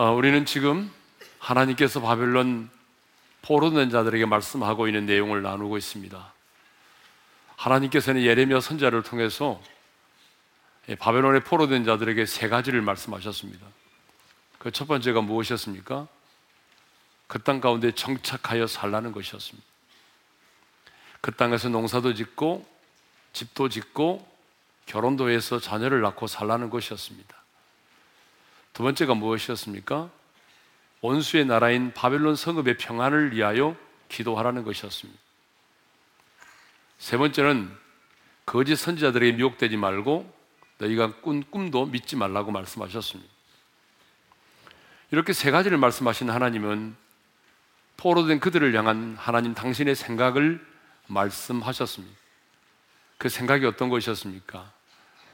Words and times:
어, 0.00 0.14
우리는 0.14 0.46
지금 0.46 0.90
하나님께서 1.38 2.00
바벨론 2.00 2.70
포로된 3.42 3.90
자들에게 3.90 4.24
말씀하고 4.24 4.88
있는 4.88 5.04
내용을 5.04 5.42
나누고 5.42 5.76
있습니다. 5.76 6.32
하나님께서는 7.56 8.22
예레미야 8.22 8.60
선자를 8.60 9.02
통해서 9.02 9.60
바벨론의 10.98 11.44
포로된 11.44 11.84
자들에게 11.84 12.24
세 12.24 12.48
가지를 12.48 12.80
말씀하셨습니다. 12.80 13.66
그 14.58 14.70
첫 14.70 14.88
번째가 14.88 15.20
무엇이었습니까? 15.20 16.08
그 17.26 17.38
땅 17.42 17.60
가운데 17.60 17.92
정착하여 17.92 18.66
살라는 18.66 19.12
것이었습니다. 19.12 19.68
그 21.20 21.30
땅에서 21.32 21.68
농사도 21.68 22.14
짓고 22.14 22.66
집도 23.34 23.68
짓고 23.68 24.26
결혼도 24.86 25.28
해서 25.28 25.60
자녀를 25.60 26.00
낳고 26.00 26.26
살라는 26.26 26.70
것이었습니다. 26.70 27.39
두 28.80 28.84
번째가 28.84 29.12
무엇이었습니까? 29.12 30.08
원수의 31.02 31.44
나라인 31.44 31.92
바벨론 31.92 32.34
성읍의 32.34 32.78
평안을 32.78 33.36
위하여 33.36 33.76
기도하라는 34.08 34.64
것이었습니다. 34.64 35.20
세 36.96 37.18
번째는 37.18 37.70
거짓 38.46 38.76
선지자들에게 38.76 39.36
미혹되지 39.36 39.76
말고 39.76 40.34
너희가 40.78 41.16
꾼 41.16 41.44
꿈도 41.50 41.84
믿지 41.84 42.16
말라고 42.16 42.52
말씀하셨습니다. 42.52 43.30
이렇게 45.10 45.34
세 45.34 45.50
가지를 45.50 45.76
말씀하신 45.76 46.30
하나님은 46.30 46.96
포로된 47.98 48.40
그들을 48.40 48.74
향한 48.74 49.14
하나님 49.18 49.52
당신의 49.52 49.94
생각을 49.94 50.66
말씀하셨습니다. 51.06 52.16
그 53.18 53.28
생각이 53.28 53.66
어떤 53.66 53.90
것이었습니까? 53.90 54.72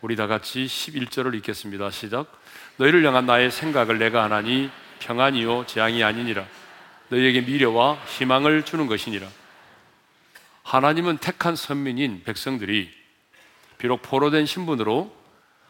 우리 0.02 0.14
다 0.14 0.26
같이 0.26 0.66
11절을 0.66 1.34
읽겠습니다. 1.36 1.90
시작. 1.90 2.30
너희를 2.76 3.04
향한 3.06 3.24
나의 3.24 3.50
생각을 3.50 3.98
내가 3.98 4.24
하나니 4.24 4.70
평안이요 4.98 5.66
재앙이 5.66 6.04
아니니라. 6.04 6.44
너희에게 7.08 7.40
미래와 7.40 7.94
희망을 8.06 8.64
주는 8.64 8.86
것이니라. 8.86 9.26
하나님은 10.64 11.18
택한 11.18 11.56
선민인 11.56 12.24
백성들이 12.24 12.92
비록 13.78 14.02
포로된 14.02 14.44
신분으로 14.44 15.14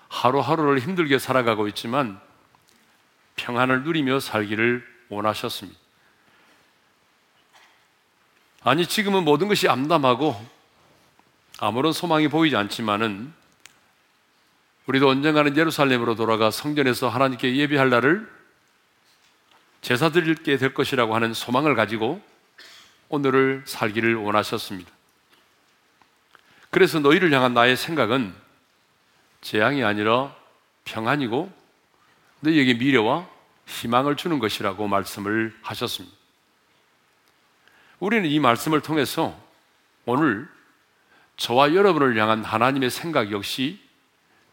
하루하루를 0.09 0.81
힘들게 0.81 1.19
살아가고 1.19 1.69
있지만 1.69 2.21
평안을 3.37 3.85
누리며 3.85 4.19
살기를 4.19 4.85
원하셨습니다. 5.09 5.79
아니, 8.65 8.87
지금은 8.87 9.25
모든 9.25 9.47
것이 9.47 9.69
암담하고 9.69 10.57
아무런 11.61 11.93
소망이 11.93 12.27
보이지 12.27 12.57
않지만은 12.57 13.33
우리도 14.87 15.09
언젠가는 15.09 15.57
예루살렘으로 15.57 16.15
돌아가 16.15 16.51
성전에서 16.51 17.09
하나님께 17.09 17.57
예배할 17.57 17.91
날을 17.91 18.31
제사 19.81 20.11
드릴게 20.11 20.57
될 20.57 20.75
것이라고 20.75 21.15
하는 21.15 21.35
소망을 21.35 21.75
가지고 21.75 22.23
오늘을 23.09 23.65
살기를 23.67 24.15
원하셨습니다. 24.17 24.91
그래서 26.71 27.01
너희를 27.01 27.33
향한 27.33 27.55
나의 27.55 27.77
생각은 27.77 28.35
재앙이 29.41 29.83
아니라 29.83 30.35
평안이고 30.85 31.53
너희에게 32.41 32.75
미래와 32.75 33.29
희망을 33.67 34.17
주는 34.17 34.39
것이라고 34.39 34.87
말씀을 34.87 35.57
하셨습니다. 35.63 36.17
우리는 37.99 38.29
이 38.29 38.39
말씀을 38.39 38.83
통해서 38.83 39.37
오늘 40.05 40.49
저와 41.37 41.75
여러분을 41.75 42.17
향한 42.19 42.45
하나님의 42.45 42.91
생각 42.91 43.33
역시 43.33 43.86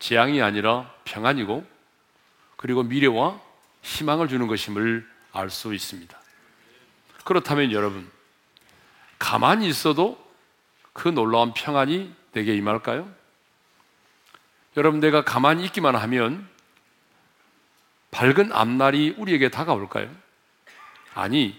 재앙이 0.03 0.41
아니라 0.41 0.93
평안이고 1.05 1.65
그리고 2.57 2.83
미래와 2.83 3.39
희망을 3.83 4.27
주는 4.27 4.47
것임을 4.47 5.09
알 5.31 5.49
수 5.49 5.73
있습니다. 5.73 6.19
그렇다면 7.23 7.71
여러분, 7.71 8.11
가만히 9.17 9.69
있어도 9.69 10.21
그 10.91 11.07
놀라운 11.07 11.53
평안이 11.53 12.13
내게 12.33 12.53
임할까요? 12.53 13.09
여러분, 14.75 14.99
내가 14.99 15.23
가만히 15.23 15.63
있기만 15.67 15.95
하면 15.95 16.49
밝은 18.11 18.51
앞날이 18.51 19.15
우리에게 19.17 19.47
다가올까요? 19.47 20.13
아니, 21.13 21.57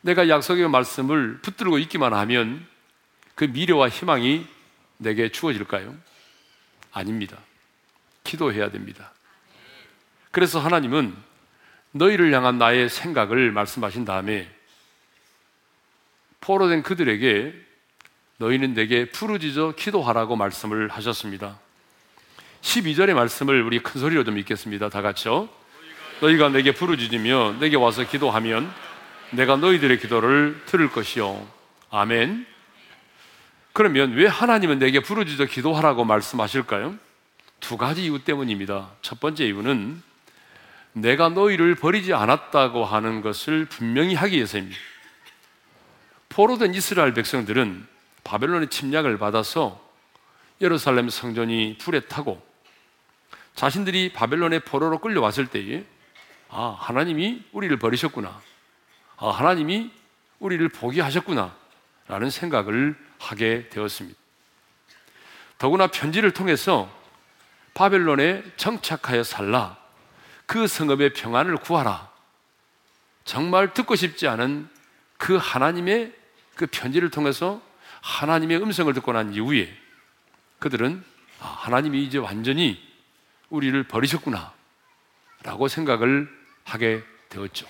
내가 0.00 0.28
약속의 0.28 0.68
말씀을 0.68 1.38
붙들고 1.40 1.78
있기만 1.78 2.14
하면 2.14 2.66
그 3.36 3.44
미래와 3.44 3.90
희망이 3.90 4.44
내게 4.96 5.30
주어질까요? 5.30 5.94
아닙니다. 6.90 7.38
기도해야 8.30 8.70
됩니다. 8.70 9.12
그래서 10.30 10.60
하나님은 10.60 11.16
너희를 11.92 12.32
향한 12.32 12.58
나의 12.58 12.88
생각을 12.88 13.50
말씀하신 13.50 14.04
다음에 14.04 14.48
포로된 16.40 16.82
그들에게 16.82 17.52
너희는 18.38 18.74
내게 18.74 19.10
부르짖어 19.10 19.74
기도하라고 19.76 20.36
말씀을 20.36 20.88
하셨습니다. 20.88 21.58
12절의 22.62 23.14
말씀을 23.14 23.62
우리 23.62 23.80
큰 23.80 24.00
소리로 24.00 24.24
좀 24.24 24.38
읽겠습니다. 24.38 24.88
다 24.88 25.02
같이요. 25.02 25.48
너희가 26.20 26.50
내게 26.50 26.72
부르짖으며 26.72 27.56
내게 27.58 27.76
와서 27.76 28.06
기도하면 28.06 28.72
내가 29.32 29.56
너희들의 29.56 29.98
기도를 29.98 30.62
들을 30.66 30.90
것이요. 30.90 31.46
아멘. 31.90 32.46
그러면 33.72 34.12
왜 34.12 34.26
하나님은 34.26 34.78
내게 34.78 35.00
부르짖어 35.00 35.46
기도하라고 35.46 36.04
말씀하실까요? 36.04 37.09
두 37.60 37.76
가지 37.76 38.04
이유 38.04 38.24
때문입니다. 38.24 38.90
첫 39.02 39.20
번째 39.20 39.46
이유는 39.46 40.02
내가 40.92 41.28
너희를 41.28 41.76
버리지 41.76 42.14
않았다고 42.14 42.84
하는 42.84 43.20
것을 43.20 43.66
분명히 43.66 44.14
하기 44.14 44.36
위해서입니다. 44.36 44.76
포로된 46.28 46.74
이스라엘 46.74 47.14
백성들은 47.14 47.86
바벨론의 48.24 48.68
침략을 48.68 49.18
받아서 49.18 49.80
예루살렘 50.60 51.08
성전이 51.08 51.78
불에 51.78 52.00
타고 52.00 52.44
자신들이 53.54 54.12
바벨론의 54.12 54.60
포로로 54.60 54.98
끌려왔을 54.98 55.46
때에 55.46 55.84
아, 56.48 56.76
하나님이 56.78 57.44
우리를 57.52 57.76
버리셨구나. 57.78 58.40
아, 59.16 59.30
하나님이 59.30 59.92
우리를 60.40 60.68
포기하셨구나. 60.70 61.54
라는 62.08 62.28
생각을 62.28 62.96
하게 63.18 63.68
되었습니다. 63.68 64.18
더구나 65.58 65.86
편지를 65.86 66.32
통해서 66.32 66.90
바벨론에 67.80 68.42
정착하여 68.58 69.24
살라. 69.24 69.78
그 70.44 70.66
성읍의 70.66 71.14
평안을 71.14 71.56
구하라. 71.56 72.10
정말 73.24 73.72
듣고 73.72 73.96
싶지 73.96 74.28
않은 74.28 74.68
그 75.16 75.38
하나님의 75.40 76.14
그 76.56 76.66
편지를 76.66 77.08
통해서 77.08 77.62
하나님의 78.02 78.62
음성을 78.62 78.92
듣고 78.92 79.14
난 79.14 79.32
이후에 79.32 79.74
그들은 80.58 81.02
아, 81.40 81.46
하나님이 81.46 82.04
이제 82.04 82.18
완전히 82.18 82.78
우리를 83.48 83.82
버리셨구나. 83.84 84.52
라고 85.42 85.66
생각을 85.66 86.28
하게 86.64 87.02
되었죠. 87.30 87.66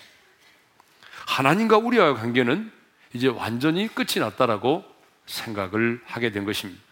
하나님과 1.29 1.79
우리와의 1.79 2.15
관계는 2.15 2.73
이제 3.13 3.29
완전히 3.29 3.87
끝이 3.87 4.19
났다라고 4.19 4.85
생각을 5.27 6.03
하게 6.05 6.33
된 6.33 6.45
것입니다. 6.45 6.90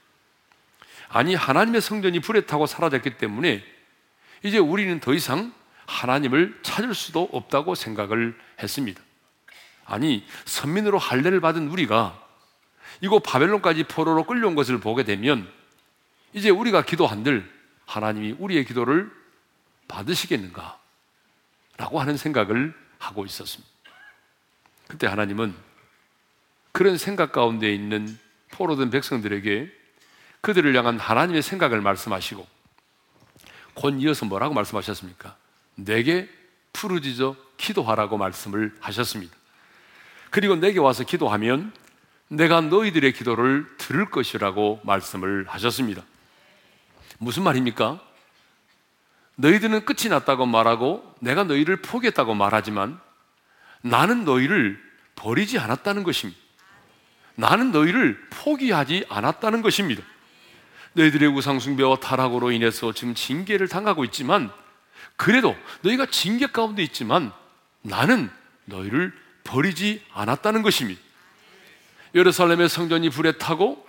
아니, 1.09 1.35
하나님의 1.35 1.81
성전이 1.81 2.21
불에 2.21 2.43
타고 2.43 2.67
사라졌기 2.67 3.19
때문에 3.19 3.65
이제 4.43 4.59
우리는 4.59 5.01
더 5.01 5.15
이상 5.15 5.53
하나님을 5.87 6.59
찾을 6.63 6.95
수도 6.95 7.29
없다고 7.33 7.75
생각을 7.75 8.39
했습니다. 8.63 9.01
아니, 9.87 10.25
선민으로 10.45 10.99
할례를 10.99 11.41
받은 11.41 11.69
우리가 11.69 12.23
이곳 13.01 13.21
바벨론까지 13.21 13.85
포로로 13.85 14.25
끌려온 14.25 14.55
것을 14.55 14.79
보게 14.79 15.05
되면 15.05 15.51
이제 16.33 16.51
우리가 16.51 16.83
기도한들 16.83 17.51
하나님이 17.87 18.37
우리의 18.39 18.65
기도를 18.67 19.11
받으시겠는가? 19.89 20.79
라고 21.79 22.01
하는 22.01 22.17
생각을 22.17 22.75
하고 22.99 23.25
있었습니다. 23.25 23.73
그때 24.89 25.07
하나님은 25.07 25.55
그런 26.73 26.99
생각 26.99 27.33
가운데 27.33 27.73
있는 27.73 28.19
포로된 28.51 28.91
백성들에게 28.91 29.78
그들을 30.41 30.75
향한 30.77 30.99
하나님의 30.99 31.43
생각을 31.43 31.81
말씀하시고 31.81 32.47
곧 33.75 33.95
이어서 34.01 34.27
뭐라고 34.27 34.55
말씀하셨습니까? 34.55 35.37
내게 35.75 36.29
푸르짖어 36.73 37.37
기도하라고 37.57 38.19
말씀을 38.19 38.75
하셨습니다. 38.81 39.35
그리고 40.31 40.57
내게 40.57 40.79
와서 40.79 41.05
기도하면 41.05 41.73
내가 42.29 42.61
너희들의 42.61 43.13
기도를 43.13 43.67
들을 43.79 44.11
것이라고 44.11 44.81
말씀을 44.85 45.47
하셨습니다. 45.49 46.03
무슨 47.19 47.43
말입니까? 47.43 48.01
너희들은 49.37 49.85
끝이 49.85 50.09
났다고 50.11 50.47
말하고 50.47 51.15
내가 51.21 51.45
너희를 51.45 51.81
포기했다고 51.81 52.35
말하지만 52.35 53.01
나는 53.83 54.25
너희를 54.25 54.81
버리지 55.15 55.59
않았다는 55.59 56.03
것입니다. 56.03 56.41
나는 57.37 57.71
너희를 57.71 58.21
포기하지 58.31 59.07
않았다는 59.09 59.63
것입니다. 59.63 60.03
너희들의 60.99 61.29
우상숭배와 61.29 61.97
타락으로 62.01 62.51
인해서 62.51 62.93
지금 62.93 63.15
징계를 63.15 63.69
당하고 63.69 64.05
있지만 64.05 64.51
그래도 65.17 65.57
너희가 65.83 66.07
징계 66.07 66.49
가운데 66.49 66.83
있지만 66.83 67.33
나는 67.83 68.31
너희를 68.65 69.13
버리지 69.45 70.05
않았다는 70.13 70.63
것입니다. 70.63 71.01
예루살렘의 72.15 72.69
성전이 72.69 73.11
불에 73.11 73.33
타고 73.33 73.87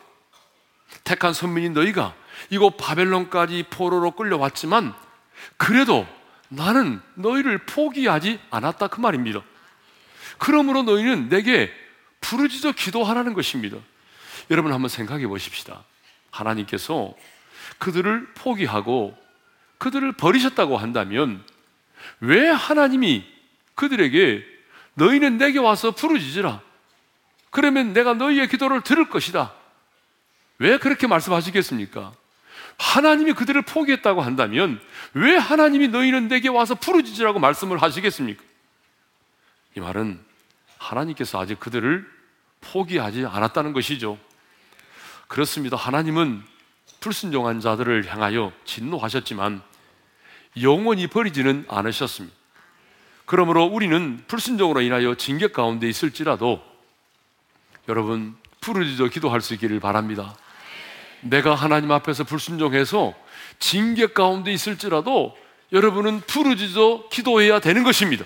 택한 1.04 1.34
선민인 1.34 1.74
너희가 1.74 2.14
이곳 2.52 2.78
바벨론까지 2.78 3.66
포로로 3.72 4.12
끌려왔지만 4.12 4.94
그래도 5.58 6.08
나는 6.48 7.02
너희를 7.16 7.60
포기하지 7.66 8.40
않았다 8.52 8.88
그 8.88 9.02
말입니다. 9.02 9.42
그러므로 10.38 10.84
너희는 10.84 11.30
내게 11.30 11.72
부르짖어 12.22 12.74
기도하라는 12.74 13.34
것입니다. 13.34 13.78
여러분 14.52 14.74
한번 14.74 14.90
생각해 14.90 15.28
보십시다. 15.28 15.84
하나님께서 16.32 17.14
그들을 17.78 18.34
포기하고 18.34 19.18
그들을 19.78 20.12
버리셨다고 20.14 20.78
한다면 20.78 21.44
왜 22.20 22.48
하나님이 22.50 23.26
그들에게 23.76 24.44
너희는 24.96 25.38
내게 25.38 25.60
와서 25.60 25.92
부르짖으라. 25.92 26.62
그러면 27.50 27.94
내가 27.94 28.14
너희의 28.14 28.50
기도를 28.50 28.82
들을 28.82 29.10
것이다. 29.10 29.54
왜 30.60 30.78
그렇게 30.78 31.08
말씀하시겠습니까? 31.08 32.12
하나님이 32.78 33.34
그들을 33.34 33.62
포기했다고 33.62 34.22
한다면 34.22 34.80
왜 35.14 35.36
하나님이 35.36 35.88
너희는 35.88 36.28
내게 36.28 36.50
와서 36.50 36.76
부르짖으라고 36.76 37.40
말씀을 37.40 37.82
하시겠습니까? 37.82 38.44
이 39.76 39.80
말은 39.80 40.20
하나님께서 40.78 41.40
아직 41.40 41.60
그들을 41.60 42.06
포기하지 42.62 43.26
않았다는 43.26 43.74
것이죠. 43.74 44.18
그렇습니다. 45.30 45.78
하나님은 45.78 46.44
불순종한 47.00 47.62
자들을 47.62 48.12
향하여 48.12 48.52
진노하셨지만 48.66 49.62
영원히 50.62 51.06
버리지는 51.06 51.66
않으셨습니다. 51.70 52.36
그러므로 53.26 53.66
우리는 53.66 54.24
불순종으로 54.28 54.82
인하여 54.82 55.14
징계 55.14 55.50
가운데 55.50 55.88
있을지라도 55.88 56.62
여러분 57.88 58.36
부르짖어 58.60 59.10
기도할 59.10 59.42
수 59.42 59.54
있기를 59.54 59.80
바랍니다. 59.80 60.36
내가 61.22 61.54
하나님 61.54 61.92
앞에서 61.92 62.24
불순종해서 62.24 63.14
징계 63.60 64.08
가운데 64.08 64.52
있을지라도 64.52 65.38
여러분은 65.72 66.22
부르짖어 66.22 67.10
기도해야 67.10 67.60
되는 67.60 67.84
것입니다. 67.84 68.26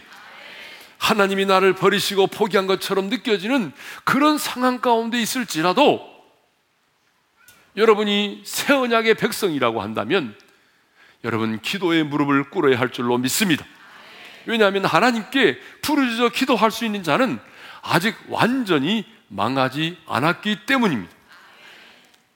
하나님이 0.99 1.47
나를 1.47 1.73
버리시고 1.73 2.27
포기한 2.27 2.65
것처럼 2.65 3.09
느껴지는 3.09 3.73
그런 4.06 4.38
상황 4.38 4.79
가운데 4.79 5.21
있을지라도 5.21 6.12
여러분이 7.75 8.43
새 8.45 8.73
언약의 8.73 9.15
백성이라고 9.15 9.81
한다면 9.81 10.35
여러분 11.23 11.59
기도의 11.61 12.03
무릎을 12.03 12.49
꿇어야 12.49 12.79
할 12.79 12.91
줄로 12.91 13.17
믿습니다. 13.17 13.65
왜냐하면 14.45 14.85
하나님께 14.85 15.59
부르짖어 15.81 16.29
기도할 16.29 16.69
수 16.69 16.85
있는 16.85 17.01
자는 17.01 17.39
아직 17.81 18.15
완전히 18.27 19.05
망하지 19.29 19.97
않았기 20.05 20.65
때문입니다. 20.65 21.13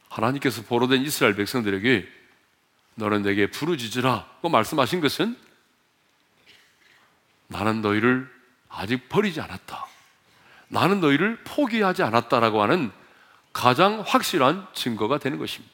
하나님께서 0.10 0.64
보로된 0.64 1.02
이스라엘 1.04 1.36
백성들에게 1.36 2.08
너는 2.96 3.22
내게 3.22 3.48
부르짖으라고 3.48 4.50
말씀하신 4.50 5.02
것은 5.02 5.38
나는 7.48 7.82
너희를 7.82 8.30
아직 8.70 9.10
버리지 9.10 9.42
않았다. 9.42 9.86
나는 10.70 11.00
너희를 11.00 11.38
포기하지 11.44 12.04
않았다라고 12.04 12.62
하는 12.62 12.92
가장 13.58 14.04
확실한 14.06 14.68
증거가 14.76 15.18
되는 15.18 15.40
것입니다. 15.40 15.74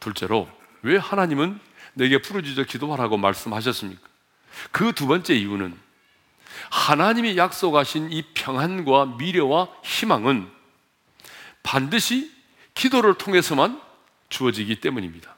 둘째로 0.00 0.48
왜 0.82 0.96
하나님은 0.96 1.60
내게 1.92 2.20
부르짖어 2.20 2.64
기도하라고 2.64 3.16
말씀하셨습니까? 3.18 4.02
그 4.72 4.92
두 4.92 5.06
번째 5.06 5.32
이유는 5.36 5.78
하나님이 6.70 7.36
약속하신 7.36 8.10
이 8.10 8.22
평안과 8.34 9.16
미래와 9.16 9.68
희망은 9.84 10.50
반드시 11.62 12.32
기도를 12.74 13.14
통해서만 13.14 13.80
주어지기 14.28 14.80
때문입니다. 14.80 15.36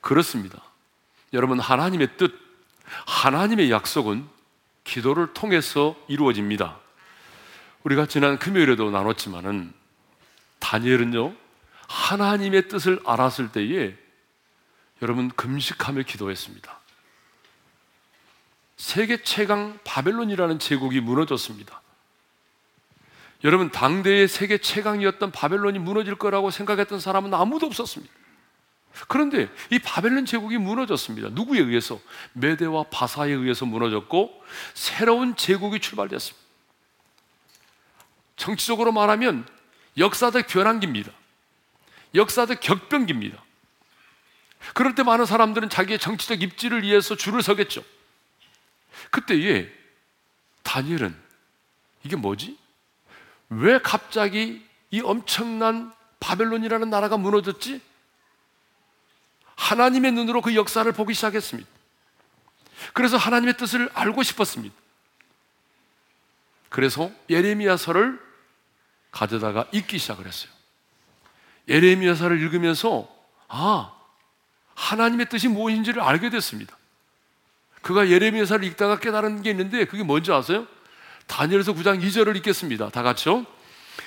그렇습니다. 0.00 0.62
여러분, 1.32 1.58
하나님의 1.58 2.16
뜻, 2.18 2.38
하나님의 3.06 3.72
약속은 3.72 4.28
기도를 4.84 5.34
통해서 5.34 5.96
이루어집니다. 6.06 6.78
우리가 7.82 8.06
지난 8.06 8.38
금요일에도 8.38 8.92
나눴지만은 8.92 9.74
다니엘은요, 10.64 11.34
하나님의 11.88 12.68
뜻을 12.68 12.98
알았을 13.04 13.52
때에 13.52 13.94
여러분 15.02 15.28
금식하며 15.28 16.04
기도했습니다. 16.04 16.80
세계 18.78 19.22
최강 19.22 19.78
바벨론이라는 19.84 20.58
제국이 20.58 21.00
무너졌습니다. 21.00 21.82
여러분, 23.44 23.70
당대의 23.70 24.26
세계 24.26 24.56
최강이었던 24.56 25.32
바벨론이 25.32 25.78
무너질 25.78 26.14
거라고 26.14 26.50
생각했던 26.50 26.98
사람은 26.98 27.34
아무도 27.34 27.66
없었습니다. 27.66 28.12
그런데 29.08 29.50
이 29.70 29.78
바벨론 29.78 30.24
제국이 30.24 30.56
무너졌습니다. 30.56 31.28
누구에 31.28 31.60
의해서? 31.60 32.00
메대와 32.32 32.84
바사에 32.84 33.30
의해서 33.30 33.66
무너졌고 33.66 34.42
새로운 34.72 35.36
제국이 35.36 35.78
출발됐습니다. 35.80 36.42
정치적으로 38.36 38.92
말하면 38.92 39.46
역사적 39.96 40.46
변환기입니다. 40.46 41.12
역사적 42.14 42.60
격변기입니다. 42.60 43.42
그럴 44.72 44.94
때 44.94 45.02
많은 45.02 45.26
사람들은 45.26 45.68
자기의 45.68 45.98
정치적 45.98 46.42
입지를 46.42 46.82
위해서 46.82 47.16
줄을 47.16 47.42
서겠죠. 47.42 47.84
그때에 49.10 49.70
다니엘은 50.62 51.14
이게 52.04 52.16
뭐지? 52.16 52.58
왜 53.50 53.78
갑자기 53.78 54.66
이 54.90 55.00
엄청난 55.00 55.92
바벨론이라는 56.20 56.88
나라가 56.88 57.16
무너졌지? 57.16 57.80
하나님의 59.56 60.12
눈으로 60.12 60.40
그 60.40 60.54
역사를 60.54 60.90
보기 60.90 61.14
시작했습니다. 61.14 61.68
그래서 62.92 63.16
하나님의 63.16 63.56
뜻을 63.56 63.90
알고 63.94 64.22
싶었습니다. 64.22 64.74
그래서 66.68 67.10
예레미야서를 67.30 68.23
가져다가 69.14 69.64
읽기 69.72 69.98
시작을 69.98 70.26
했어요. 70.26 70.50
예레미야서를 71.68 72.40
읽으면서 72.42 73.08
아 73.48 73.92
하나님의 74.74 75.28
뜻이 75.28 75.48
무엇인지를 75.48 76.02
알게 76.02 76.30
됐습니다. 76.30 76.76
그가 77.80 78.08
예레미야서를 78.08 78.66
읽다가 78.66 78.98
깨달은 78.98 79.42
게 79.42 79.50
있는데 79.50 79.84
그게 79.84 80.02
뭔지 80.02 80.32
아세요? 80.32 80.66
다니엘서 81.28 81.74
9장 81.74 82.02
2절을 82.02 82.36
읽겠습니다. 82.38 82.90
다 82.90 83.02
같이요. 83.02 83.46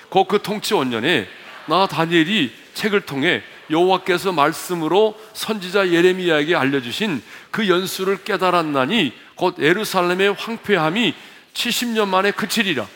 곧 0.10 0.28
그 0.28 0.42
통치 0.42 0.74
원년에 0.74 1.28
나 1.68 1.88
다니엘이 1.88 2.54
책을 2.74 3.02
통해 3.02 3.44
여호와께서 3.70 4.34
말씀으로 4.34 5.20
선지자 5.34 5.90
예레미야에게 5.90 6.56
알려주신 6.56 7.24
그 7.52 7.70
연수를 7.70 8.24
깨달았나니 8.24 9.14
곧 9.36 9.56
예루살렘의 9.60 10.34
황폐함이 10.34 11.14
70년 11.54 12.08
만에 12.08 12.32
그치리라. 12.32 12.88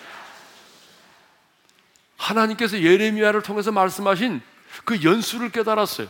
하나님께서 2.21 2.81
예레미야를 2.81 3.41
통해서 3.41 3.71
말씀하신 3.71 4.41
그 4.85 5.03
연수를 5.03 5.51
깨달았어요. 5.51 6.07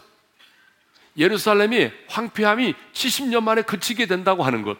예루살렘이 1.18 1.92
황폐함이 2.10 2.76
70년 2.94 3.44
만에 3.44 3.62
그치게 3.62 4.06
된다고 4.06 4.44
하는 4.44 4.62
것. 4.62 4.78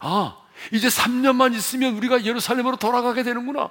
아, 0.00 0.36
이제 0.72 0.88
3년만 0.88 1.54
있으면 1.54 1.96
우리가 1.96 2.24
예루살렘으로 2.24 2.76
돌아가게 2.76 3.22
되는구나. 3.22 3.70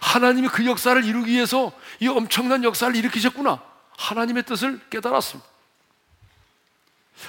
하나님이 0.00 0.48
그 0.48 0.66
역사를 0.66 1.02
이루기 1.04 1.32
위해서 1.32 1.72
이 2.00 2.08
엄청난 2.08 2.64
역사를 2.64 2.94
일으키셨구나. 2.94 3.62
하나님의 3.96 4.42
뜻을 4.44 4.80
깨달았습니다. 4.90 5.48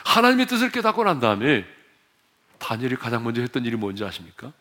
하나님의 0.06 0.48
뜻을 0.48 0.72
깨닫고 0.72 1.04
난 1.04 1.20
다음에 1.20 1.66
다니엘이 2.58 2.96
가장 2.98 3.24
먼저 3.24 3.42
했던 3.42 3.66
일이 3.66 3.76
뭔지 3.76 4.04
아십니까? 4.04 4.52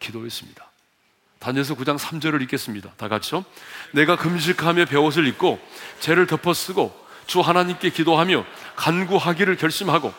기도했습니다. 0.00 0.67
다니엘서 1.38 1.76
9장 1.76 1.98
3절을 1.98 2.42
읽겠습니다. 2.42 2.90
다 2.96 3.08
같이요. 3.08 3.44
내가 3.92 4.16
금식하며 4.16 4.86
배옷을 4.86 5.26
입고 5.26 5.60
죄를 6.00 6.26
덮어 6.26 6.52
쓰고 6.52 7.06
주 7.26 7.40
하나님께 7.40 7.90
기도하며 7.90 8.44
간구하기를 8.76 9.56
결심하고 9.56 10.12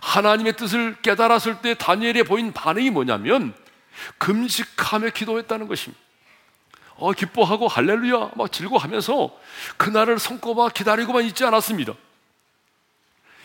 하나님의 0.00 0.56
뜻을 0.56 0.96
깨달았을 1.02 1.60
때 1.60 1.74
다니엘에 1.74 2.22
보인 2.22 2.52
반응이 2.52 2.90
뭐냐면 2.90 3.52
금식하며 4.18 5.10
기도했다는 5.10 5.68
것입니다. 5.68 6.00
어, 6.96 7.12
기뻐하고 7.12 7.68
할렐루야 7.68 8.32
막 8.36 8.52
즐거워하면서 8.52 9.38
그날을 9.76 10.18
손꼽아 10.18 10.68
기다리고만 10.70 11.24
있지 11.24 11.44
않았습니다. 11.44 11.94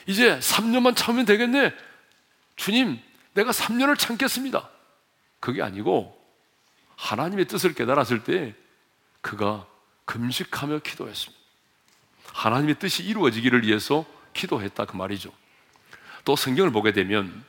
이제 0.07 0.37
3년만 0.39 0.95
참으면 0.95 1.25
되겠네. 1.25 1.73
주님, 2.55 2.99
내가 3.33 3.51
3년을 3.51 3.97
참겠습니다. 3.97 4.69
그게 5.39 5.61
아니고 5.61 6.14
하나님의 6.95 7.45
뜻을 7.45 7.73
깨달았을 7.73 8.23
때 8.23 8.55
그가 9.21 9.65
금식하며 10.05 10.79
기도했습니다. 10.79 11.43
하나님의 12.33 12.75
뜻이 12.79 13.03
이루어지기를 13.03 13.65
위해서 13.65 14.05
기도했다 14.33 14.85
그 14.85 14.95
말이죠. 14.95 15.31
또 16.23 16.35
성경을 16.35 16.71
보게 16.71 16.91
되면 16.91 17.43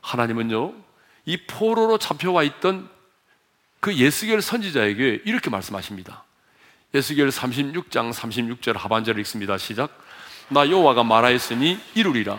하나님은요, 0.00 0.74
이 1.26 1.36
포로로 1.46 1.98
잡혀와 1.98 2.42
있던 2.44 2.88
그 3.80 3.94
예스겔 3.94 4.42
선지자에게 4.42 5.22
이렇게 5.24 5.50
말씀하십니다. 5.50 6.24
예스겔 6.94 7.28
36장 7.28 8.12
36절 8.12 8.76
하반절을 8.76 9.20
읽습니다. 9.20 9.56
시작. 9.58 9.96
나 10.48 10.68
여호와가 10.68 11.04
말하였으니 11.04 11.78
이루리라. 11.94 12.38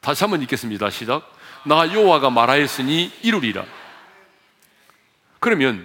다시 0.00 0.24
한번 0.24 0.42
읽겠습니다. 0.42 0.90
시작. 0.90 1.30
나 1.64 1.92
여호와가 1.92 2.30
말하였으니 2.30 3.12
이루리라. 3.22 3.64
그러면 5.42 5.84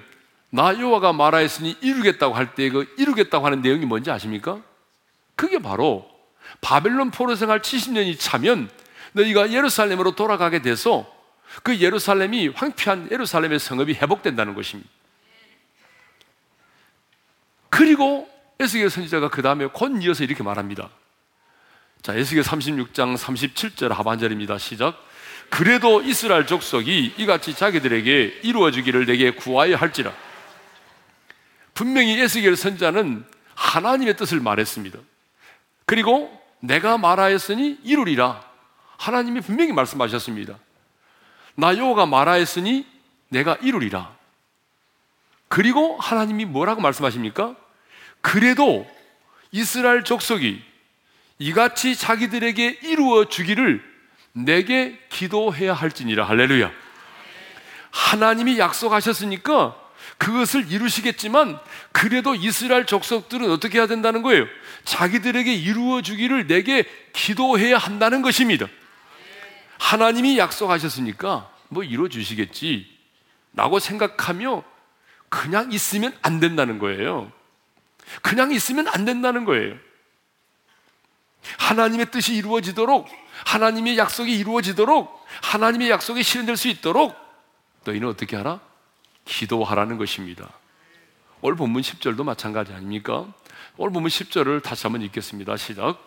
나 0.52 0.80
여호와가 0.80 1.14
말하였으니 1.14 1.78
이루겠다고 1.82 2.36
할 2.36 2.54
때 2.54 2.70
그 2.70 2.94
이루겠다고 3.00 3.44
하는 3.44 3.62
내용이 3.64 3.86
뭔지 3.86 4.12
아십니까? 4.12 4.62
그게 5.36 5.58
바로 5.58 6.08
바벨론 6.62 7.10
포로 7.10 7.36
생활 7.36 7.60
70년이 7.62 8.20
차면 8.20 8.70
너희가 9.14 9.52
예루살렘으로 9.52 10.12
돌아가게 10.12 10.62
돼서 10.62 11.12
그 11.64 11.80
예루살렘이 11.80 12.50
황폐한 12.50 13.10
예루살렘의 13.12 13.58
성읍이 13.60 13.96
회복된다는 13.96 14.54
것입니다. 14.54 14.90
그리고 17.70 18.30
에스겔 18.60 18.90
선지자가 18.92 19.30
그 19.30 19.42
다음에 19.42 19.66
곧 19.68 19.92
이어서 20.04 20.24
이렇게 20.24 20.44
말합니다. 20.44 20.90
자, 22.04 22.14
에스겔 22.14 22.44
36장 22.44 23.18
37절 23.18 23.90
하반절입니다. 23.90 24.60
시작. 24.60 25.04
그래도 25.50 26.02
이스라엘 26.02 26.46
족속이 26.46 27.16
이같이 27.18 27.54
자기들에게 27.56 28.42
이루어지기를 28.44 29.06
내게 29.06 29.32
구하여 29.32 29.76
할지라. 29.76 30.14
분명히 31.74 32.20
에스겔 32.20 32.56
선자는 32.56 33.26
하나님의 33.56 34.18
뜻을 34.18 34.40
말했습니다. 34.40 35.00
그리고 35.86 36.32
내가 36.60 36.98
말하였으니 36.98 37.80
이루리라. 37.84 38.44
하나님이 38.98 39.42
분명히 39.42 39.74
말씀하셨습니다. 39.74 40.58
나 41.56 41.78
여호가 41.78 42.06
말하였으니 42.06 42.86
내가 43.30 43.56
이루리라. 43.62 44.16
그리고 45.48 45.98
하나님이 45.98 46.46
뭐라고 46.46 46.82
말씀하십니까? 46.82 47.56
그래도 48.22 48.88
이스라엘 49.52 50.04
족속이 50.04 50.62
이같이 51.40 51.96
자기들에게 51.96 52.80
이루어 52.84 53.26
주기를 53.26 53.84
내게 54.46 55.00
기도해야 55.10 55.74
할지니라. 55.74 56.26
할렐루야. 56.26 56.72
하나님이 57.92 58.60
약속하셨으니까 58.60 59.76
그것을 60.18 60.72
이루시겠지만 60.72 61.60
그래도 61.92 62.36
이스라엘 62.36 62.86
족속들은 62.86 63.50
어떻게 63.52 63.80
해야 63.80 63.88
된다는 63.88 64.22
거예요? 64.22 64.46
자기들에게 64.84 65.54
이루어 65.54 66.02
주기를 66.02 66.48
내게 66.48 66.84
기도해야 67.14 67.78
한다는 67.78 68.22
것입니다. 68.22 68.68
하나님이 69.80 70.38
약속하셨으니까 70.38 71.52
뭐 71.70 71.84
이루어 71.84 72.08
주시겠지. 72.08 72.98
라고 73.54 73.80
생각하며 73.80 74.64
그냥 75.30 75.72
있으면 75.72 76.16
안 76.22 76.40
된다는 76.40 76.80
거예요. 76.80 77.32
그냥 78.22 78.52
있으면 78.52 78.88
안 78.88 79.04
된다는 79.04 79.46
거예요. 79.46 79.76
하나님의 81.58 82.12
뜻이 82.12 82.36
이루어지도록, 82.36 83.08
하나님의 83.46 83.98
약속이 83.98 84.38
이루어지도록, 84.38 85.26
하나님의 85.42 85.90
약속이 85.90 86.24
실현될 86.24 86.58
수 86.58 86.68
있도록 86.68 87.16
너희는 87.86 88.08
어떻게 88.08 88.36
하라? 88.36 88.60
기도하라는 89.26 89.98
것입니다. 89.98 90.50
오늘 91.42 91.56
본문 91.56 91.82
10절도 91.82 92.24
마찬가지 92.24 92.74
아닙니까? 92.74 93.26
오늘 93.78 93.94
본문 93.94 94.10
10절을 94.10 94.64
다시 94.64 94.84
한번 94.84 95.02
읽겠습니다. 95.04 95.56
시작. 95.58 95.98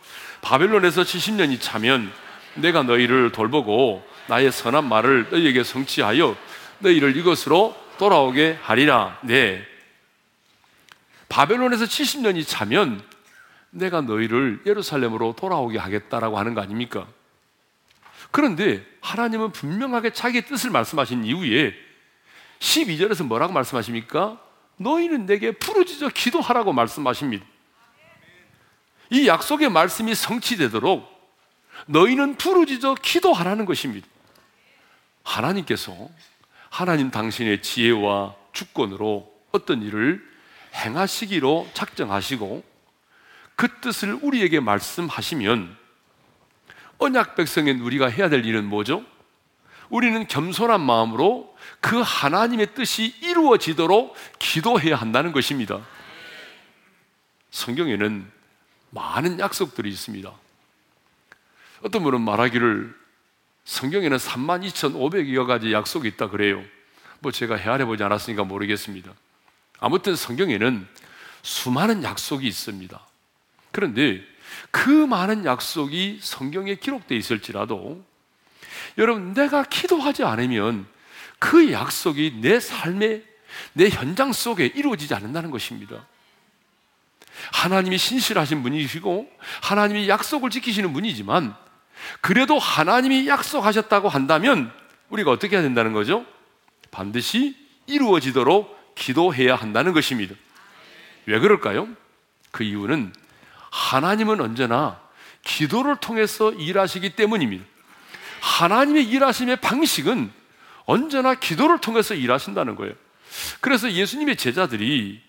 바벨론에서 0.41 1.03
70년이 1.03 1.61
차면 1.61 2.13
내가 2.55 2.83
너희를 2.83 3.31
돌보고 3.31 4.05
나의 4.27 4.51
선한 4.51 4.89
말을 4.89 5.29
너희에게 5.31 5.63
성취하여 5.63 6.37
너희를 6.81 7.17
이것으로 7.17 7.77
돌아오게 7.99 8.59
하리라. 8.63 9.19
네. 9.23 9.63
바벨론에서 11.29 11.85
70년이 11.85 12.47
차면 12.47 13.01
내가 13.71 14.01
너희를 14.01 14.63
예루살렘으로 14.67 15.35
돌아오게 15.39 15.79
하겠다라고 15.79 16.39
하는 16.39 16.55
거 16.55 16.61
아닙니까? 16.61 17.07
그런데 18.31 18.85
하나님은 19.01 19.53
분명하게 19.53 20.13
자기 20.13 20.43
뜻을 20.43 20.71
말씀하신 20.71 21.25
이후에 21.25 21.75
12절에서 22.61 23.25
뭐라고 23.25 23.53
말씀하십니까? 23.53 24.41
너희는 24.77 25.27
내게 25.27 25.53
부르짖어 25.53 26.11
기도하라고 26.11 26.73
말씀하십니다. 26.73 27.45
이 29.11 29.27
약속의 29.27 29.71
말씀이 29.71 30.15
성취되도록 30.15 31.09
너희는 31.87 32.37
부르짖어 32.37 32.97
기도하라는 33.03 33.65
것입니다. 33.65 34.07
하나님께서 35.23 35.95
하나님 36.69 37.11
당신의 37.11 37.63
지혜와 37.63 38.37
주권으로 38.53 39.31
어떤 39.51 39.83
일을 39.83 40.25
행하시기로 40.75 41.69
작정하시고 41.75 42.63
그 43.57 43.81
뜻을 43.81 44.19
우리에게 44.23 44.61
말씀하시면 44.61 45.80
언약 47.00 47.35
백성인 47.35 47.80
우리가 47.80 48.09
해야 48.09 48.28
될 48.28 48.45
일은 48.45 48.66
뭐죠? 48.66 49.04
우리는 49.88 50.26
겸손한 50.26 50.80
마음으로 50.80 51.57
그 51.80 52.00
하나님의 52.00 52.75
뜻이 52.75 53.14
이루어지도록 53.23 54.14
기도해야 54.38 54.97
한다는 54.97 55.33
것입니다. 55.33 55.80
성경에는 57.50 58.30
많은 58.90 59.40
약속들이 59.40 59.88
있습니다. 59.90 60.30
어떤 61.83 62.02
분은 62.02 62.21
말하기를 62.21 62.95
성경에는 63.64 64.16
32,500여 64.16 65.47
가지 65.47 65.73
약속이 65.73 66.09
있다 66.09 66.28
그래요. 66.28 66.62
뭐 67.21 67.33
제가 67.33 67.57
헤아려 67.57 67.87
보지 67.87 68.02
않았으니까 68.02 68.45
모르겠습니다. 68.45 69.12
아무튼 69.78 70.14
성경에는 70.14 70.87
수많은 71.42 72.02
약속이 72.02 72.47
있습니다. 72.47 73.00
그런데 73.73 74.23
그 74.71 74.90
많은 74.90 75.45
약속이 75.45 76.21
성경에 76.23 76.76
기록되어 76.76 77.16
있을지라도 77.16 78.02
여러분 78.99 79.35
내가 79.35 79.64
기도하지 79.64 80.25
않으면 80.25 80.87
그 81.38 81.73
약속이 81.73 82.40
내 82.40 82.61
삶의 82.61 83.25
내 83.73 83.88
현장 83.88 84.33
속에 84.33 84.66
이루어지지 84.66 85.14
않는다는 85.14 85.50
것입니다. 85.50 86.07
하나님이 87.52 87.99
신실하신 87.99 88.62
분이시고 88.62 89.30
하나님이 89.62 90.09
약속을 90.09 90.50
지키시는 90.50 90.92
분이지만 90.92 91.54
그래도 92.21 92.59
하나님이 92.59 93.26
약속하셨다고 93.28 94.09
한다면 94.09 94.73
우리가 95.09 95.30
어떻게 95.30 95.57
해야 95.57 95.62
된다는 95.62 95.92
거죠? 95.92 96.25
반드시 96.90 97.57
이루어지도록 97.87 98.95
기도해야 98.95 99.57
한다는 99.57 99.92
것입니다. 99.92 100.35
왜 101.26 101.38
그럴까요? 101.38 101.88
그 102.50 102.64
이유는 102.64 103.12
하나님은 103.71 104.41
언제나 104.41 105.00
기도를 105.43 105.97
통해서 105.97 106.53
일하시기 106.53 107.11
때문입니다. 107.17 107.65
하나님의 108.41 109.05
일하심의 109.05 109.57
방식은 109.57 110.31
언제나 110.85 111.35
기도를 111.35 111.79
통해서 111.79 112.15
일하신다는 112.15 112.75
거예요. 112.75 112.95
그래서 113.61 113.91
예수님의 113.91 114.37
제자들이 114.37 115.21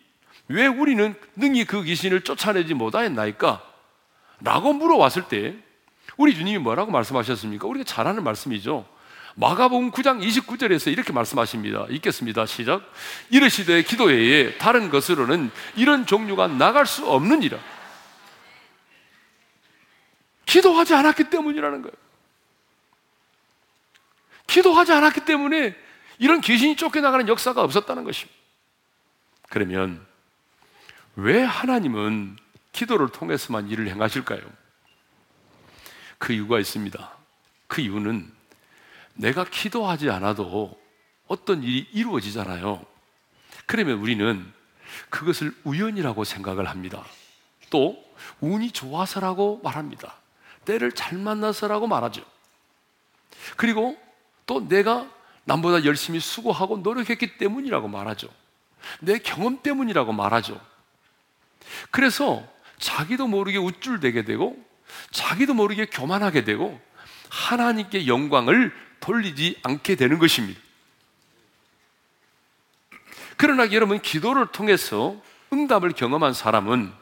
왜 0.47 0.67
우리는 0.67 1.15
능히 1.35 1.65
그 1.65 1.83
귀신을 1.83 2.21
쫓아내지 2.21 2.73
못하였나이까? 2.73 3.61
라고 4.41 4.73
물어왔을 4.73 5.23
때 5.23 5.55
우리 6.17 6.35
주님이 6.35 6.57
뭐라고 6.57 6.91
말씀하셨습니까? 6.91 7.67
우리가 7.67 7.83
잘 7.85 8.07
아는 8.07 8.23
말씀이죠. 8.23 8.85
마가복음 9.35 9.91
9장 9.91 10.21
29절에서 10.21 10.91
이렇게 10.91 11.13
말씀하십니다. 11.13 11.85
읽겠습니다. 11.89 12.45
시작. 12.45 12.81
이르시되 13.29 13.83
기도회에 13.83 14.57
다른 14.57 14.89
것으로는 14.89 15.51
이런 15.75 16.05
종류가 16.05 16.47
나갈 16.47 16.85
수 16.85 17.09
없느니라. 17.09 17.57
기도하지 20.51 20.93
않았기 20.95 21.29
때문이라는 21.29 21.81
거예요. 21.81 21.95
기도하지 24.47 24.91
않았기 24.91 25.23
때문에 25.23 25.77
이런 26.19 26.41
귀신이 26.41 26.75
쫓겨나가는 26.75 27.25
역사가 27.25 27.63
없었다는 27.63 28.03
것입니다. 28.03 28.37
그러면 29.47 30.05
왜 31.15 31.41
하나님은 31.41 32.37
기도를 32.73 33.09
통해서만 33.09 33.69
일을 33.69 33.87
행하실까요? 33.87 34.41
그 36.17 36.33
이유가 36.33 36.59
있습니다. 36.59 37.17
그 37.67 37.79
이유는 37.79 38.29
내가 39.13 39.45
기도하지 39.45 40.09
않아도 40.09 40.77
어떤 41.27 41.63
일이 41.63 41.87
이루어지잖아요. 41.93 42.85
그러면 43.67 43.99
우리는 43.99 44.51
그것을 45.09 45.55
우연이라고 45.63 46.25
생각을 46.25 46.67
합니다. 46.67 47.05
또 47.69 48.03
운이 48.41 48.71
좋아서라고 48.71 49.61
말합니다. 49.63 50.20
때를 50.71 50.93
잘 50.93 51.17
만나서라고 51.17 51.87
말하죠. 51.87 52.23
그리고 53.57 53.99
또 54.45 54.67
내가 54.67 55.09
남보다 55.43 55.83
열심히 55.83 56.19
수고하고 56.21 56.77
노력했기 56.77 57.37
때문이라고 57.37 57.89
말하죠. 57.89 58.29
내 59.01 59.17
경험 59.19 59.61
때문이라고 59.61 60.13
말하죠. 60.13 60.59
그래서 61.91 62.47
자기도 62.79 63.27
모르게 63.27 63.57
우쭐대게 63.57 64.23
되고 64.23 64.57
자기도 65.11 65.53
모르게 65.53 65.87
교만하게 65.87 66.45
되고 66.45 66.79
하나님께 67.29 68.07
영광을 68.07 68.73
돌리지 69.01 69.59
않게 69.63 69.95
되는 69.95 70.19
것입니다. 70.19 70.59
그러나 73.35 73.71
여러분, 73.71 73.99
기도를 73.99 74.47
통해서 74.47 75.19
응답을 75.51 75.93
경험한 75.93 76.33
사람은 76.33 76.93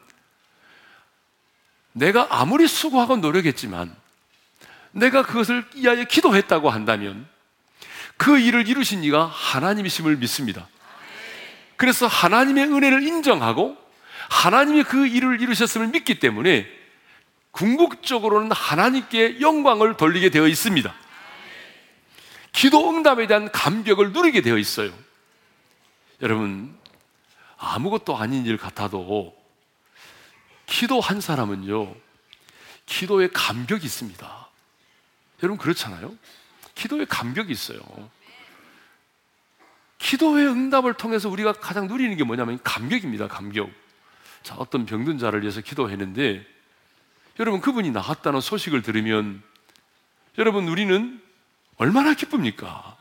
내가 1.94 2.28
아무리 2.30 2.68
수고하고 2.68 3.18
노력했지만 3.18 3.96
내가 4.92 5.24
그것을 5.24 5.66
이하에 5.76 6.06
기도했다고 6.06 6.70
한다면 6.70 7.28
그 8.18 8.38
일을 8.38 8.68
이루신 8.68 9.04
이가 9.04 9.26
하나님이심을 9.26 10.18
믿습니다. 10.18 10.68
그래서 11.78 12.08
하나님의 12.08 12.66
은혜를 12.66 13.04
인정하고 13.04 13.78
하나님이 14.30 14.84
그 14.84 15.08
일을 15.08 15.42
이루셨음을 15.42 15.88
믿기 15.88 16.20
때문에 16.20 16.68
궁극적으로는 17.52 18.52
하나님께 18.52 19.42
영광을 19.42 19.98
돌리게 19.98 20.30
되어 20.30 20.48
있습니다. 20.48 20.94
기도 22.52 22.90
응답에 22.90 23.28
대한 23.28 23.52
감격을 23.52 24.12
누리게 24.12 24.42
되어 24.42 24.58
있어요. 24.58 24.92
여러분, 26.22 26.76
아무것도 27.58 28.18
아닌 28.18 28.46
일 28.46 28.58
같아도 28.58 29.39
기도한 30.70 31.20
사람은요, 31.20 31.96
기도에 32.86 33.28
감격이 33.34 33.86
있습니다. 33.86 34.48
여러분, 35.44 35.58
그렇잖아요? 35.58 36.16
기도에 36.76 37.06
감격이 37.06 37.52
있어요. 37.52 37.80
기도의 39.98 40.48
응답을 40.48 40.94
통해서 40.94 41.28
우리가 41.28 41.54
가장 41.54 41.88
누리는 41.88 42.16
게 42.16 42.24
뭐냐면 42.24 42.60
감격입니다, 42.64 43.28
감격. 43.28 43.70
자, 44.44 44.56
어떤 44.56 44.86
병든 44.86 45.18
자를 45.18 45.42
위해서 45.42 45.60
기도했는데, 45.60 46.46
여러분, 47.40 47.62
그분이 47.62 47.92
나았다는 47.92 48.40
소식을 48.40 48.82
들으면, 48.82 49.42
여러분, 50.38 50.68
우리는 50.68 51.22
얼마나 51.78 52.14
기쁩니까? 52.14 52.96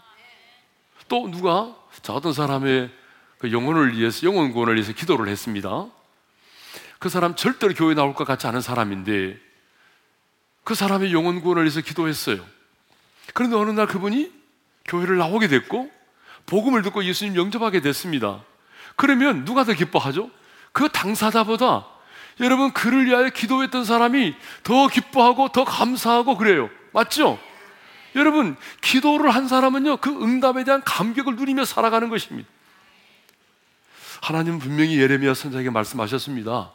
또 1.08 1.30
누가, 1.30 1.76
자, 2.02 2.12
어떤 2.12 2.32
사람의 2.32 2.90
그 3.38 3.52
영혼을 3.52 3.96
위해서, 3.96 4.26
영혼 4.26 4.52
구원을 4.52 4.74
위해서 4.74 4.92
기도를 4.92 5.28
했습니다. 5.28 5.86
그 6.98 7.08
사람 7.08 7.34
절대로 7.34 7.74
교회 7.74 7.94
나올 7.94 8.14
것 8.14 8.26
같지 8.26 8.46
않은 8.46 8.60
사람인데 8.60 9.38
그 10.64 10.74
사람의 10.74 11.12
영혼 11.12 11.40
구원을 11.40 11.62
위해서 11.62 11.80
기도했어요. 11.80 12.44
그런데 13.34 13.56
어느 13.56 13.70
날 13.70 13.86
그분이 13.86 14.32
교회를 14.86 15.16
나오게 15.18 15.48
됐고 15.48 15.90
복음을 16.46 16.82
듣고 16.82 17.04
예수님 17.04 17.36
영접하게 17.36 17.80
됐습니다. 17.80 18.42
그러면 18.96 19.44
누가 19.44 19.64
더 19.64 19.72
기뻐하죠? 19.72 20.30
그 20.72 20.88
당사자보다 20.88 21.86
여러분 22.40 22.72
그를 22.72 23.06
위하여 23.06 23.28
기도했던 23.30 23.84
사람이 23.84 24.34
더 24.62 24.88
기뻐하고 24.88 25.48
더 25.48 25.64
감사하고 25.64 26.36
그래요. 26.36 26.70
맞죠? 26.92 27.38
여러분 28.14 28.56
기도를 28.80 29.30
한 29.30 29.46
사람은요 29.48 29.98
그 29.98 30.10
응답에 30.10 30.64
대한 30.64 30.82
감격을 30.84 31.36
누리며 31.36 31.64
살아가는 31.64 32.08
것입니다. 32.08 32.48
하나님 34.20 34.58
분명히 34.58 34.98
예레미야 34.98 35.34
선자에게 35.34 35.70
말씀하셨습니다. 35.70 36.72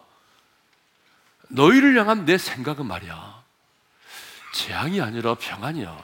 너희를 1.53 1.98
향한 2.00 2.25
내 2.25 2.38
생각은 2.38 2.86
말이야. 2.86 3.43
재앙이 4.53 5.01
아니라 5.01 5.36
평안이야. 5.36 5.98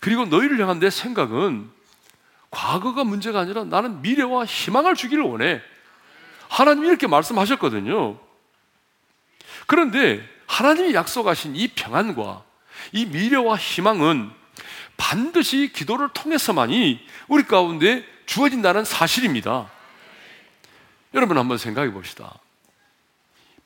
그리고 0.00 0.24
너희를 0.24 0.60
향한 0.60 0.78
내 0.78 0.88
생각은 0.88 1.70
과거가 2.50 3.04
문제가 3.04 3.40
아니라 3.40 3.64
나는 3.64 4.02
미래와 4.02 4.46
희망을 4.46 4.94
주기를 4.94 5.22
원해. 5.22 5.60
하나님이 6.48 6.88
이렇게 6.88 7.06
말씀하셨거든요. 7.06 8.18
그런데 9.66 10.26
하나님이 10.46 10.94
약속하신 10.94 11.54
이 11.54 11.68
평안과 11.68 12.42
이 12.92 13.06
미래와 13.06 13.56
희망은 13.56 14.30
반드시 14.96 15.70
기도를 15.72 16.08
통해서만이 16.12 17.06
우리 17.28 17.44
가운데 17.44 18.04
주어진다는 18.26 18.84
사실입니다. 18.84 19.70
여러분 21.14 21.38
한번 21.38 21.58
생각해 21.58 21.92
봅시다. 21.92 22.38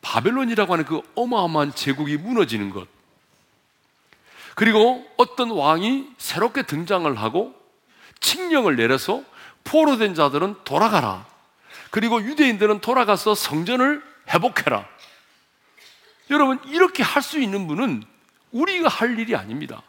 바벨론이라고 0.05 0.73
하는 0.73 0.85
그 0.85 1.01
어마어마한 1.15 1.75
제국이 1.75 2.17
무너지는 2.19 2.71
것. 2.71 2.87
그리고 4.55 5.05
어떤 5.17 5.51
왕이 5.51 6.11
새롭게 6.19 6.63
등장을 6.63 7.13
하고 7.17 7.55
칙령을 8.21 8.77
내려서 8.77 9.25
포로된 9.65 10.15
자들은 10.15 10.57
돌아가라. 10.65 11.27
그리고 11.91 12.23
유대인들은 12.23 12.81
돌아가서 12.81 13.35
성전을 13.35 14.03
회복해라. 14.33 14.87
여러분, 16.31 16.61
이렇게 16.67 17.03
할 17.03 17.23
수 17.23 17.41
있는 17.41 17.67
분은 17.67 18.05
우리가 18.53 18.89
할 18.89 19.19
일이 19.19 19.35
아닙니다. 19.35 19.83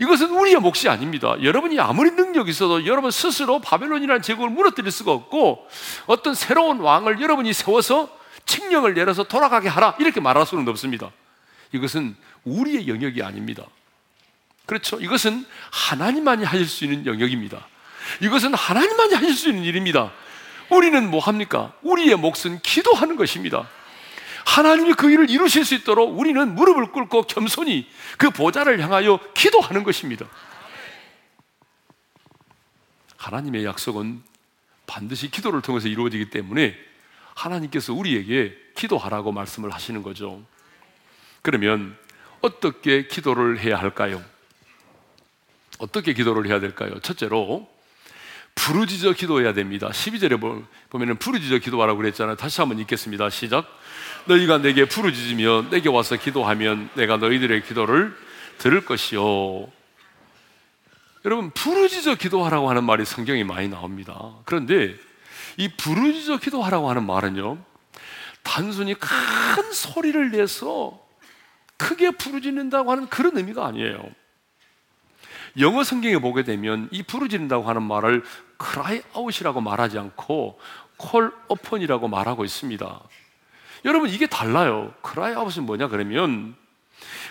이것은 0.00 0.30
우리의 0.30 0.56
몫이 0.56 0.88
아닙니다. 0.88 1.36
여러분이 1.42 1.80
아무리 1.80 2.10
능력이 2.10 2.50
있어도 2.50 2.86
여러분 2.86 3.10
스스로 3.10 3.60
바벨론이라는 3.60 4.22
제국을 4.22 4.50
무너뜨릴 4.50 4.92
수가 4.92 5.12
없고 5.12 5.66
어떤 6.06 6.34
새로운 6.34 6.78
왕을 6.80 7.20
여러분이 7.20 7.52
세워서 7.52 8.17
칙령을 8.46 8.94
내려서 8.94 9.24
돌아가게 9.24 9.68
하라 9.68 9.96
이렇게 9.98 10.20
말할 10.20 10.46
수는 10.46 10.66
없습니다. 10.68 11.10
이것은 11.72 12.16
우리의 12.44 12.88
영역이 12.88 13.22
아닙니다. 13.22 13.64
그렇죠? 14.66 15.00
이것은 15.00 15.46
하나님만이 15.70 16.44
하실 16.44 16.66
수 16.66 16.84
있는 16.84 17.06
영역입니다. 17.06 17.66
이것은 18.20 18.54
하나님만이 18.54 19.14
하실 19.14 19.34
수 19.34 19.48
있는 19.48 19.64
일입니다. 19.64 20.12
우리는 20.70 21.10
뭐 21.10 21.20
합니까? 21.20 21.72
우리의 21.82 22.16
몫은 22.16 22.60
기도하는 22.62 23.16
것입니다. 23.16 23.68
하나님이 24.44 24.94
그 24.94 25.10
일을 25.10 25.30
이루실 25.30 25.64
수 25.64 25.74
있도록 25.74 26.18
우리는 26.18 26.54
무릎을 26.54 26.92
꿇고 26.92 27.22
겸손히 27.22 27.86
그 28.16 28.30
보좌를 28.30 28.80
향하여 28.80 29.20
기도하는 29.34 29.84
것입니다. 29.84 30.26
하나님의 33.16 33.64
약속은 33.64 34.22
반드시 34.86 35.30
기도를 35.30 35.60
통해서 35.60 35.88
이루어지기 35.88 36.30
때문에 36.30 36.74
하나님께서 37.38 37.94
우리에게 37.94 38.56
기도하라고 38.74 39.32
말씀을 39.32 39.70
하시는 39.70 40.02
거죠. 40.02 40.42
그러면 41.42 41.96
어떻게 42.40 43.06
기도를 43.06 43.60
해야 43.60 43.76
할까요? 43.76 44.22
어떻게 45.78 46.12
기도를 46.12 46.48
해야 46.48 46.58
될까요? 46.58 46.98
첫째로 47.00 47.68
부르짖어 48.56 49.12
기도해야 49.12 49.52
됩니다. 49.52 49.88
12절에 49.90 50.66
보면은 50.90 51.16
부르짖어 51.16 51.58
기도하라고 51.58 51.98
그랬잖아요. 51.98 52.34
다시 52.36 52.60
한번 52.60 52.80
읽겠습니다. 52.80 53.30
시작. 53.30 53.66
너희가 54.24 54.58
내게 54.58 54.84
부르짖으며 54.84 55.70
내게 55.70 55.88
와서 55.88 56.16
기도하면 56.16 56.90
내가 56.94 57.18
너희들의 57.18 57.62
기도를 57.62 58.16
들을 58.58 58.84
것이요. 58.84 59.68
여러분 61.24 61.50
부르짖어 61.52 62.16
기도하라고 62.16 62.68
하는 62.68 62.82
말이 62.82 63.04
성경에 63.04 63.44
많이 63.44 63.68
나옵니다. 63.68 64.34
그런데 64.44 64.96
이 65.58 65.68
부르짖어 65.68 66.38
기도하라고 66.38 66.88
하는 66.88 67.04
말은요, 67.04 67.58
단순히 68.42 68.94
큰 68.94 69.72
소리를 69.72 70.30
내서 70.30 70.98
크게 71.76 72.12
부르짖는다고 72.12 72.90
하는 72.90 73.08
그런 73.08 73.36
의미가 73.36 73.66
아니에요. 73.66 74.02
영어 75.58 75.82
성경에 75.82 76.18
보게 76.18 76.44
되면 76.44 76.88
이 76.92 77.02
부르짖는다고 77.02 77.68
하는 77.68 77.82
말을 77.82 78.22
cry 78.62 79.02
out이라고 79.16 79.60
말하지 79.60 79.98
않고 79.98 80.60
call 81.00 81.32
upon이라고 81.50 82.06
말하고 82.06 82.44
있습니다. 82.44 83.00
여러분 83.84 84.10
이게 84.10 84.28
달라요. 84.28 84.94
cry 85.04 85.34
out은 85.34 85.64
뭐냐 85.64 85.88
그러면 85.88 86.54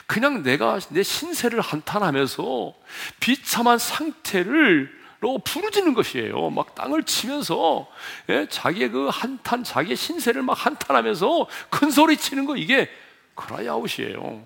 그냥 0.06 0.44
내가 0.44 0.80
내 0.90 1.04
신세를 1.04 1.62
한탄하면서 1.62 2.74
비참한 3.22 3.78
상태를 3.78 4.92
로 5.20 5.40
부르짖는 5.40 5.96
것이에요. 5.96 6.52
막 6.52 6.76
땅을 6.76 7.04
치면서 7.04 7.88
예? 8.30 8.48
자기의 8.50 8.90
그 8.90 9.10
한탄, 9.12 9.64
자기의 9.64 9.96
신세를 9.96 10.44
막 10.44 10.54
한탄하면서 10.54 11.48
큰 11.70 11.90
소리 11.90 12.18
치는 12.18 12.46
거 12.46 12.56
이게 12.56 12.90
Cry 13.34 13.64
out이에요. 13.64 14.46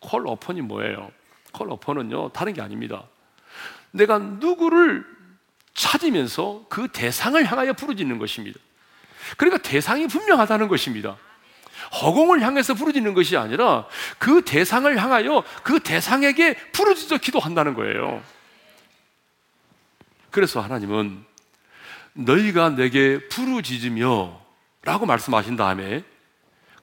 Call 0.00 0.26
upon이 0.26 0.62
뭐예요? 0.62 1.10
Call 1.52 1.70
upon은요 1.70 2.30
다른 2.30 2.54
게 2.54 2.62
아닙니다. 2.62 3.04
내가 3.90 4.18
누구를 4.18 5.04
찾으면서 5.74 6.64
그 6.70 6.88
대상을 6.88 7.44
향하여 7.44 7.74
부르짖는 7.74 8.18
것입니다. 8.18 8.58
그러니까 9.36 9.62
대상이 9.62 10.06
분명하다는 10.06 10.68
것입니다. 10.68 11.16
허공을 12.00 12.40
향해서 12.40 12.74
부르짖는 12.74 13.12
것이 13.12 13.36
아니라 13.36 13.86
그 14.18 14.42
대상을 14.42 14.96
향하여 14.96 15.44
그 15.62 15.80
대상에게 15.80 16.54
부르짖어 16.72 17.18
기도한다는 17.18 17.74
거예요. 17.74 18.22
그래서 20.36 20.60
하나님은 20.60 21.24
너희가 22.12 22.68
내게 22.68 23.26
부르짖으며 23.28 24.38
라고 24.82 25.06
말씀하신 25.06 25.56
다음에 25.56 26.04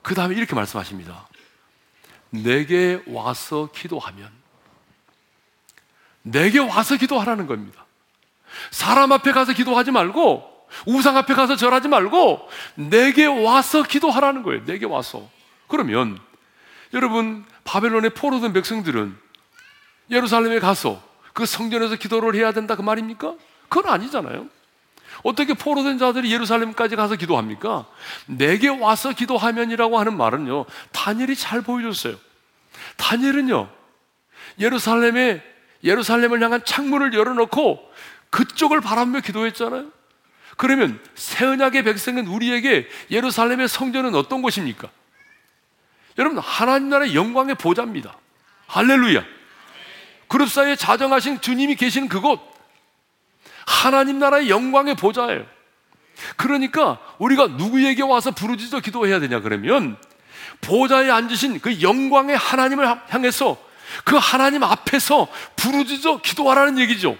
그 0.01 0.15
다음에 0.15 0.33
이렇게 0.33 0.55
말씀하십니다. 0.55 1.27
내게 2.31 2.99
와서 3.05 3.69
기도하면 3.71 4.31
내게 6.23 6.57
와서 6.57 6.97
기도하라는 6.97 7.45
겁니다. 7.45 7.85
사람 8.71 9.11
앞에 9.11 9.31
가서 9.31 9.53
기도하지 9.53 9.91
말고 9.91 10.67
우상 10.87 11.15
앞에 11.15 11.35
가서 11.35 11.55
절하지 11.55 11.89
말고 11.89 12.49
내게 12.73 13.27
와서 13.27 13.83
기도하라는 13.83 14.41
거예요. 14.41 14.65
내게 14.65 14.87
와서. 14.87 15.29
그러면 15.67 16.17
여러분 16.91 17.45
바벨론의 17.65 18.15
포로된 18.15 18.51
백성들은 18.51 19.15
예루살렘에 20.09 20.59
가서 20.59 21.12
그 21.33 21.45
성전에서 21.45 21.95
기도를 21.95 22.35
해야 22.35 22.51
된다 22.51 22.75
그 22.75 22.81
말입니까? 22.81 23.35
그건 23.69 23.91
아니잖아요. 23.91 24.47
어떻게 25.23 25.53
포로된 25.53 25.97
자들이 25.97 26.31
예루살렘까지 26.31 26.95
가서 26.95 27.15
기도합니까? 27.15 27.85
내게 28.25 28.67
와서 28.67 29.13
기도하면이라고 29.13 29.99
하는 29.99 30.17
말은요, 30.17 30.65
다니엘이 30.91 31.35
잘 31.35 31.61
보여줬어요. 31.61 32.15
다니엘은요, 32.97 33.69
예루살렘에, 34.59 35.43
예루살렘을 35.83 36.41
향한 36.41 36.63
창문을 36.65 37.13
열어놓고 37.13 37.91
그쪽을 38.29 38.81
바라보며 38.81 39.21
기도했잖아요. 39.21 39.91
그러면 40.57 40.99
새 41.15 41.45
언약의 41.45 41.83
백성은 41.83 42.27
우리에게 42.27 42.87
예루살렘의 43.11 43.67
성전은 43.67 44.15
어떤 44.15 44.41
곳입니까? 44.41 44.89
여러분, 46.17 46.37
하나님 46.39 46.89
나라의 46.89 47.15
영광의 47.15 47.55
보좌입니다. 47.55 48.17
할렐루야. 48.67 49.23
그룹 50.33 50.49
사이에 50.49 50.75
자정하신 50.75 51.41
주님이 51.41 51.75
계시는 51.75 52.07
그곳, 52.07 52.41
하나님 53.67 54.17
나라의 54.17 54.49
영광의 54.49 54.95
보좌예요. 54.95 55.45
그러니까 56.37 56.99
우리가 57.19 57.45
누구에게 57.49 58.01
와서 58.01 58.31
부르짖어 58.31 58.79
기도해야 58.79 59.19
되냐 59.19 59.41
그러면 59.41 59.95
보좌에 60.59 61.11
앉으신 61.11 61.59
그 61.59 61.83
영광의 61.83 62.35
하나님을 62.35 63.11
향해서 63.13 63.63
그 64.05 64.15
하나님 64.15 64.63
앞에서 64.63 65.27
부르짖어 65.55 66.21
기도하라는 66.21 66.79
얘기죠. 66.79 67.15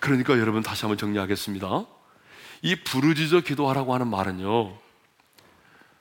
그러니까 0.00 0.38
여러분 0.38 0.62
다시 0.62 0.80
한번 0.80 0.96
정리하겠습니다. 0.96 1.84
이 2.62 2.74
부르짖어 2.74 3.40
기도하라고 3.40 3.92
하는 3.92 4.08
말은요. 4.08 4.78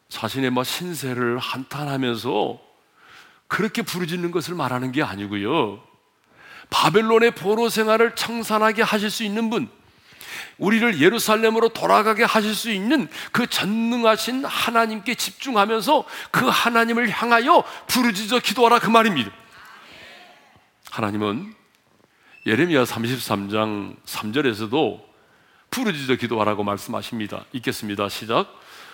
자신의 0.08 0.52
뭐 0.52 0.64
신세를 0.64 1.38
한탄하면서 1.38 2.69
그렇게 3.50 3.82
부르짖는 3.82 4.32
것을 4.32 4.56
말하는 4.56 4.94
게 4.94 5.04
아니고요. 5.04 5.82
바벨론의 6.70 7.32
포로 7.32 7.68
생활을 7.68 8.16
청산하게 8.16 8.84
하실 8.84 9.10
수 9.10 9.24
있는 9.24 9.50
분, 9.50 9.68
우리를 10.60 11.02
예루살렘으로 11.02 11.70
돌아가게 11.70 12.24
하실 12.24 12.54
수 12.54 12.70
있는 12.70 13.10
그 13.32 13.48
전능하신 13.48 14.46
하나님께 14.46 15.16
집중하면서 15.16 16.06
그 16.32 16.48
하나님을 16.48 17.10
향하여 17.10 17.64
부르짖어 17.88 18.40
기도하라 18.40 18.80
그 18.80 18.90
말입니다. 18.90 19.32
하나님은 20.92 21.54
예레미야 22.46 22.84
33장 22.84 23.96
3절에서도 24.06 25.02
부르짖어 25.72 26.16
기도하라고 26.16 26.64
말씀하십니다. 26.64 27.46
읽겠습니다. 27.54 28.10
시작. 28.10 28.48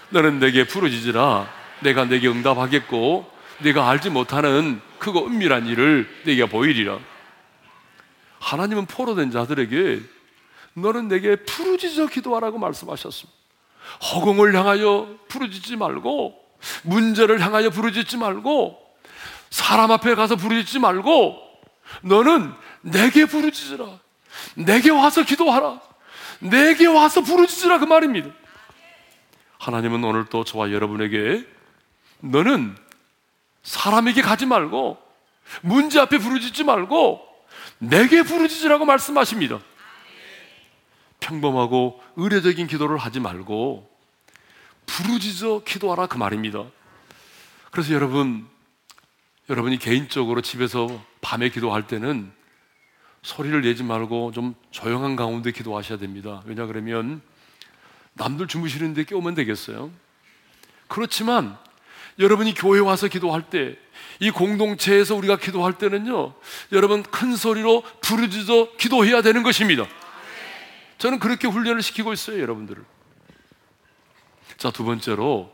너는 0.09 0.39
내게 0.39 0.65
부르짖으라. 0.65 1.47
내가 1.81 2.05
내게 2.05 2.27
응답하겠고 2.27 3.34
내가 3.59 3.89
알지 3.89 4.09
못하는 4.09 4.81
크고 4.99 5.27
은밀한 5.27 5.67
일을 5.67 6.07
내게 6.25 6.45
보이리라. 6.45 6.99
하나님은 8.39 8.85
포로된 8.85 9.31
자들에게 9.31 10.01
너는 10.73 11.07
내게 11.07 11.35
부르짖어 11.35 12.07
기도하라고 12.07 12.57
말씀하셨습니다. 12.57 13.35
허공을 14.13 14.55
향하여 14.55 15.17
부르짖지 15.27 15.77
말고 15.77 16.35
문제를 16.83 17.39
향하여 17.39 17.69
부르짖지 17.69 18.17
말고 18.17 18.79
사람 19.49 19.91
앞에 19.91 20.15
가서 20.15 20.35
부르짖지 20.35 20.79
말고 20.79 21.39
너는 22.01 22.53
내게 22.81 23.25
부르짖으라. 23.25 23.85
내게 24.55 24.89
와서 24.89 25.23
기도하라. 25.23 25.79
내게 26.39 26.87
와서 26.87 27.21
부르짖으라 27.21 27.79
그 27.79 27.85
말입니다. 27.85 28.29
하나님은 29.59 30.03
오늘 30.03 30.25
또 30.25 30.43
저와 30.43 30.71
여러분에게 30.71 31.45
너는 32.19 32.75
사람에게 33.65 34.21
가지 34.21 34.45
말고 34.45 34.97
문제 35.61 35.99
앞에 35.99 36.19
부르짖지 36.19 36.63
말고 36.63 37.21
내게 37.79 38.23
부르짖으라고 38.23 38.85
말씀하십니다. 38.85 39.59
평범하고 41.19 42.01
의례적인 42.15 42.67
기도를 42.67 42.97
하지 42.97 43.19
말고 43.19 43.89
부르짖어 44.85 45.63
기도하라 45.65 46.05
그 46.05 46.17
말입니다. 46.17 46.63
그래서 47.71 47.93
여러분 47.93 48.47
여러분이 49.49 49.79
개인적으로 49.79 50.41
집에서 50.41 50.87
밤에 51.21 51.49
기도할 51.49 51.87
때는 51.87 52.31
소리를 53.23 53.59
내지 53.61 53.83
말고 53.83 54.31
좀 54.31 54.53
조용한 54.69 55.15
가운데 55.15 55.51
기도하셔야 55.51 55.97
됩니다. 55.97 56.43
왜냐 56.45 56.67
그러면 56.67 57.21
남들 58.13 58.47
주무시는데 58.47 59.05
깨우면 59.05 59.33
되겠어요. 59.33 59.91
그렇지만 60.87 61.57
여러분이 62.19 62.53
교회 62.53 62.79
와서 62.79 63.07
기도할 63.07 63.49
때, 63.49 63.77
이 64.19 64.31
공동체에서 64.31 65.15
우리가 65.15 65.37
기도할 65.37 65.77
때는요, 65.77 66.33
여러분 66.71 67.03
큰 67.03 67.35
소리로 67.35 67.83
부르짖어 68.01 68.77
기도해야 68.77 69.21
되는 69.21 69.43
것입니다. 69.43 69.85
저는 70.97 71.19
그렇게 71.19 71.47
훈련을 71.47 71.81
시키고 71.81 72.13
있어요, 72.13 72.41
여러분들을. 72.41 72.83
자, 74.57 74.71
두 74.71 74.85
번째로, 74.85 75.51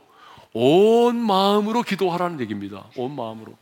온 0.54 1.16
마음으로 1.16 1.82
기도하라는 1.82 2.40
얘기입니다. 2.42 2.86
온 2.96 3.16
마음으로. 3.16 3.58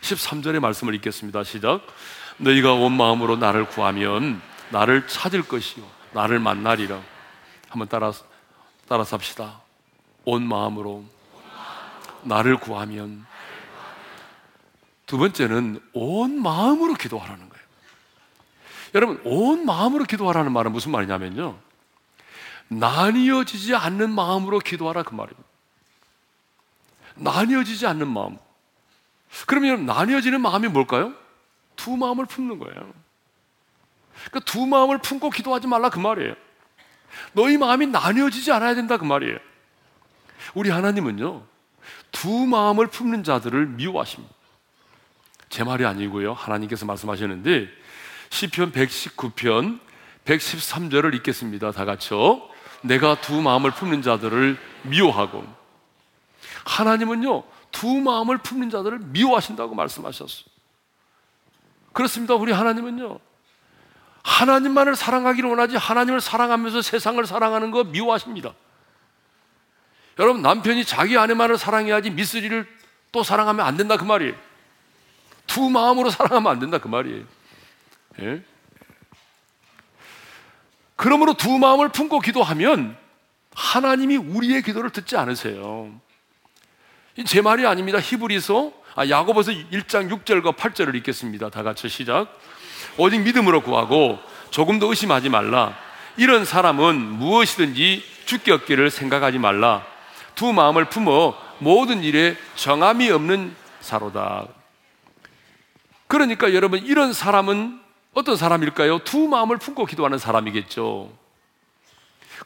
13절의 0.00 0.60
말씀을 0.60 0.94
읽겠습니다. 0.94 1.44
시작. 1.44 1.86
너희가 2.38 2.72
온 2.72 2.96
마음으로 2.96 3.36
나를 3.36 3.66
구하면 3.66 4.40
나를 4.70 5.06
찾을 5.06 5.42
것이요. 5.42 5.84
나를 6.12 6.38
만나리라. 6.38 7.00
한번 7.68 7.88
따라, 7.88 8.12
따라서 8.88 9.16
합시다. 9.16 9.60
온 10.24 10.46
마음으로 10.46 11.04
나를 12.24 12.58
구하면 12.58 13.26
두 15.06 15.18
번째는 15.18 15.80
온 15.92 16.40
마음으로 16.42 16.94
기도하라는 16.94 17.48
거예요. 17.48 17.64
여러분, 18.94 19.20
온 19.24 19.64
마음으로 19.64 20.04
기도하라는 20.04 20.52
말은 20.52 20.72
무슨 20.72 20.92
말이냐면요. 20.92 21.58
나뉘어지지 22.68 23.74
않는 23.74 24.10
마음으로 24.10 24.60
기도하라 24.60 25.02
그 25.02 25.14
말입니다. 25.14 25.48
나뉘어지지 27.16 27.86
않는 27.86 28.08
마음. 28.08 28.38
그러면 29.46 29.86
나뉘어지는 29.86 30.40
마음이 30.40 30.68
뭘까요? 30.68 31.12
두 31.76 31.96
마음을 31.96 32.26
품는 32.26 32.58
거예요. 32.58 32.92
그러니까 34.26 34.40
두 34.44 34.66
마음을 34.66 34.98
품고 34.98 35.30
기도하지 35.30 35.66
말라 35.66 35.88
그 35.90 35.98
말이에요. 35.98 36.34
너희 37.32 37.58
마음이 37.58 37.86
나뉘어지지 37.86 38.52
않아야 38.52 38.74
된다 38.74 38.96
그 38.96 39.04
말이에요. 39.04 39.38
우리 40.54 40.70
하나님은요, 40.70 41.42
두 42.12 42.46
마음을 42.46 42.86
품는 42.86 43.24
자들을 43.24 43.66
미워하십니다. 43.66 44.34
제 45.48 45.64
말이 45.64 45.84
아니고요. 45.84 46.32
하나님께서 46.32 46.86
말씀하셨는데 46.86 47.68
시편 48.30 48.72
119편 48.72 49.80
113절을 50.24 51.14
읽겠습니다. 51.16 51.72
다 51.72 51.84
같이요. 51.84 52.48
내가 52.82 53.20
두 53.20 53.40
마음을 53.42 53.70
품는 53.72 54.02
자들을 54.02 54.58
미워하고 54.84 55.44
하나님은요. 56.64 57.42
두 57.72 58.00
마음을 58.00 58.38
품는 58.38 58.70
자들을 58.70 58.98
미워하신다고 58.98 59.74
말씀하셨어요. 59.74 60.44
그렇습니다. 61.92 62.34
우리 62.34 62.52
하나님은요. 62.52 63.18
하나님만을 64.22 64.96
사랑하기를 64.96 65.48
원하지 65.48 65.76
하나님을 65.76 66.20
사랑하면서 66.20 66.82
세상을 66.82 67.24
사랑하는 67.26 67.70
거 67.70 67.84
미워하십니다. 67.84 68.52
여러분 70.20 70.42
남편이 70.42 70.84
자기 70.84 71.16
아내만을 71.16 71.56
사랑해야지 71.56 72.10
미쓰리를 72.10 72.66
또 73.10 73.22
사랑하면 73.22 73.66
안 73.66 73.78
된다 73.78 73.96
그 73.96 74.04
말이에요. 74.04 74.34
두 75.46 75.70
마음으로 75.70 76.10
사랑하면 76.10 76.52
안 76.52 76.58
된다 76.60 76.76
그 76.76 76.88
말이에요. 76.88 77.24
예? 78.20 78.42
그러므로 80.94 81.32
두 81.32 81.58
마음을 81.58 81.88
품고 81.88 82.20
기도하면 82.20 82.98
하나님이 83.54 84.18
우리의 84.18 84.62
기도를 84.62 84.90
듣지 84.90 85.16
않으세요. 85.16 85.90
제 87.24 87.40
말이 87.40 87.66
아닙니다. 87.66 87.98
히브리서 87.98 88.72
아, 88.96 89.08
야고보서 89.08 89.52
1장 89.52 90.10
6절과 90.10 90.54
8절을 90.54 90.94
읽겠습니다. 90.96 91.48
다 91.48 91.62
같이 91.62 91.88
시작. 91.88 92.38
오직 92.98 93.20
믿음으로 93.20 93.62
구하고 93.62 94.18
조금 94.50 94.78
더 94.78 94.86
의심하지 94.86 95.30
말라. 95.30 95.74
이런 96.18 96.44
사람은 96.44 96.96
무엇이든지 96.96 98.04
죽게 98.26 98.52
얻기를 98.52 98.90
생각하지 98.90 99.38
말라. 99.38 99.89
두 100.40 100.54
마음을 100.54 100.86
품어 100.86 101.36
모든 101.58 102.02
일에 102.02 102.34
정함이 102.54 103.10
없는 103.10 103.54
사로다. 103.82 104.46
그러니까 106.06 106.54
여러분 106.54 106.82
이런 106.82 107.12
사람은 107.12 107.78
어떤 108.14 108.36
사람일까요? 108.36 109.00
두 109.00 109.28
마음을 109.28 109.58
품고 109.58 109.84
기도하는 109.84 110.16
사람이겠죠. 110.16 111.12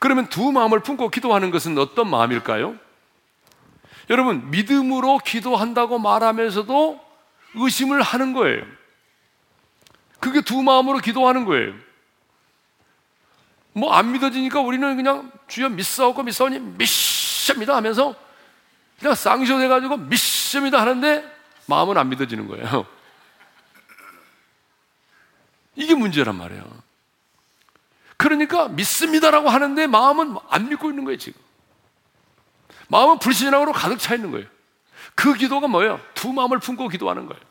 그러면 0.00 0.26
두 0.28 0.50
마음을 0.50 0.80
품고 0.80 1.10
기도하는 1.10 1.52
것은 1.52 1.78
어떤 1.78 2.10
마음일까요? 2.10 2.74
여러분 4.10 4.50
믿음으로 4.50 5.18
기도한다고 5.18 6.00
말하면서도 6.00 7.00
의심을 7.54 8.02
하는 8.02 8.32
거예요. 8.32 8.64
그게 10.18 10.40
두 10.40 10.64
마음으로 10.64 10.98
기도하는 10.98 11.44
거예요. 11.44 11.74
뭐 13.72 13.94
안 13.94 14.10
믿어지니까 14.10 14.60
우리는 14.62 14.96
그냥 14.96 15.30
주여 15.46 15.68
믿사오고 15.68 16.24
믿사오니 16.24 16.58
믿 16.58 16.88
믿습니다 17.44 17.76
하면서 17.76 18.14
그냥 18.98 19.14
쌍시돼가지고 19.14 19.98
믿습니다 19.98 20.80
하는데 20.80 21.30
마음은 21.66 21.98
안 21.98 22.08
믿어지는 22.08 22.48
거예요. 22.48 22.86
이게 25.74 25.94
문제란 25.94 26.36
말이에요. 26.36 26.64
그러니까 28.16 28.68
믿습니다라고 28.68 29.50
하는데 29.50 29.86
마음은 29.86 30.36
안 30.48 30.68
믿고 30.68 30.88
있는 30.88 31.04
거예요, 31.04 31.18
지금. 31.18 31.40
마음은 32.88 33.18
불신앙으로 33.18 33.72
가득 33.72 33.98
차 33.98 34.14
있는 34.14 34.30
거예요. 34.30 34.46
그 35.14 35.34
기도가 35.34 35.66
뭐예요? 35.66 36.00
두 36.14 36.32
마음을 36.32 36.58
품고 36.60 36.88
기도하는 36.88 37.26
거예요. 37.26 37.42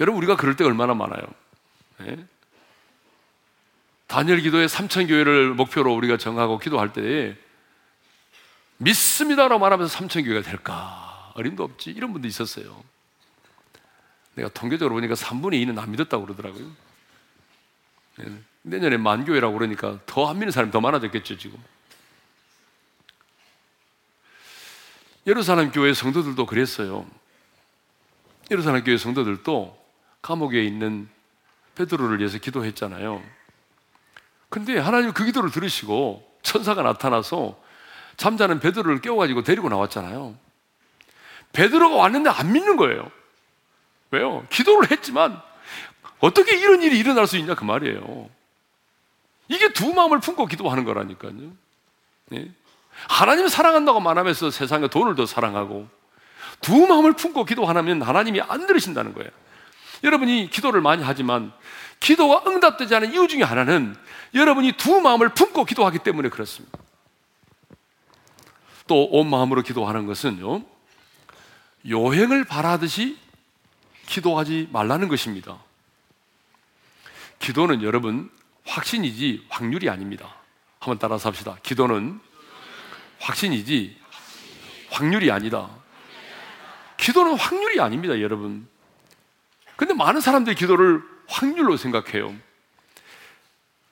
여러분, 0.00 0.18
우리가 0.18 0.36
그럴 0.36 0.56
때 0.56 0.64
얼마나 0.64 0.94
많아요. 0.94 1.22
네? 1.98 2.26
단일 4.06 4.40
기도의 4.40 4.68
3천 4.68 5.08
교회를 5.08 5.54
목표로 5.54 5.92
우리가 5.94 6.16
정하고 6.16 6.58
기도할 6.58 6.92
때 6.92 7.36
믿습니다라고 8.78 9.58
말하면서 9.58 9.98
3천 9.98 10.24
교회가 10.24 10.48
될까? 10.48 11.32
어림도 11.34 11.64
없지. 11.64 11.90
이런 11.90 12.12
분도 12.12 12.28
있었어요. 12.28 12.82
내가 14.34 14.48
통계적으로 14.50 14.94
보니까 14.94 15.14
3분의 15.14 15.64
2는 15.66 15.78
안 15.78 15.90
믿었다고 15.90 16.24
그러더라고요. 16.24 16.70
네. 18.18 18.26
내년에 18.62 18.96
만교회라고 18.96 19.54
그러니까 19.54 19.98
더 20.06 20.28
안 20.28 20.38
믿는 20.38 20.50
사람이 20.50 20.72
더 20.72 20.80
많아졌겠죠, 20.80 21.38
지금. 21.38 21.58
예루살렘 25.26 25.72
교회 25.72 25.92
성도들도 25.92 26.46
그랬어요. 26.46 27.06
예루살렘 28.50 28.84
교회 28.84 28.96
성도들도 28.96 29.86
감옥에 30.22 30.62
있는 30.64 31.08
베드로를 31.74 32.18
위해서 32.18 32.38
기도했잖아요. 32.38 33.22
근데 34.56 34.78
하나님 34.78 35.12
그 35.12 35.26
기도를 35.26 35.50
들으시고 35.50 36.26
천사가 36.40 36.80
나타나서 36.80 37.60
잠자는 38.16 38.58
베드로를 38.58 39.02
깨워가지고 39.02 39.42
데리고 39.42 39.68
나왔잖아요. 39.68 40.34
베드로가 41.52 41.96
왔는데 41.96 42.30
안 42.30 42.52
믿는 42.52 42.78
거예요. 42.78 43.10
왜요? 44.12 44.46
기도를 44.48 44.90
했지만 44.90 45.38
어떻게 46.20 46.56
이런 46.56 46.82
일이 46.82 46.98
일어날 46.98 47.26
수 47.26 47.36
있냐 47.36 47.54
그 47.54 47.64
말이에요. 47.64 48.30
이게 49.48 49.74
두 49.74 49.92
마음을 49.92 50.20
품고 50.20 50.46
기도하는 50.46 50.86
거라니까요. 50.86 51.34
네? 52.30 52.50
하나님을 53.10 53.50
사랑한다고 53.50 54.00
말하면서 54.00 54.52
세상에 54.52 54.88
돈을 54.88 55.16
더 55.16 55.26
사랑하고 55.26 55.86
두 56.62 56.86
마음을 56.86 57.12
품고 57.12 57.44
기도하면 57.44 58.00
하나님이 58.00 58.40
안 58.40 58.66
들으신다는 58.66 59.12
거예요. 59.12 59.28
여러분이 60.02 60.48
기도를 60.50 60.80
많이 60.80 61.02
하지만 61.02 61.52
기도가 62.00 62.42
응답되지 62.46 62.94
않은 62.94 63.12
이유 63.12 63.26
중에 63.28 63.42
하나는 63.42 63.96
여러분이 64.34 64.72
두 64.72 65.00
마음을 65.00 65.30
품고 65.30 65.64
기도하기 65.64 66.00
때문에 66.00 66.28
그렇습니다. 66.28 66.78
또 68.86 69.08
온 69.10 69.28
마음으로 69.28 69.62
기도하는 69.62 70.06
것은요, 70.06 70.62
요행을 71.88 72.44
바라듯이 72.44 73.18
기도하지 74.06 74.68
말라는 74.72 75.08
것입니다. 75.08 75.58
기도는 77.40 77.82
여러분 77.82 78.30
확신이지 78.64 79.46
확률이 79.48 79.90
아닙니다. 79.90 80.36
한번 80.78 80.98
따라서 80.98 81.28
합시다. 81.28 81.56
기도는 81.62 82.20
확신이지 83.18 83.96
확률이 84.90 85.30
아니다. 85.30 85.68
기도는 86.96 87.36
확률이 87.36 87.80
아닙니다, 87.80 88.20
여러분. 88.20 88.68
근데 89.76 89.94
많은 89.94 90.20
사람들이 90.20 90.54
기도를 90.56 91.02
확률로 91.28 91.76
생각해요. 91.76 92.34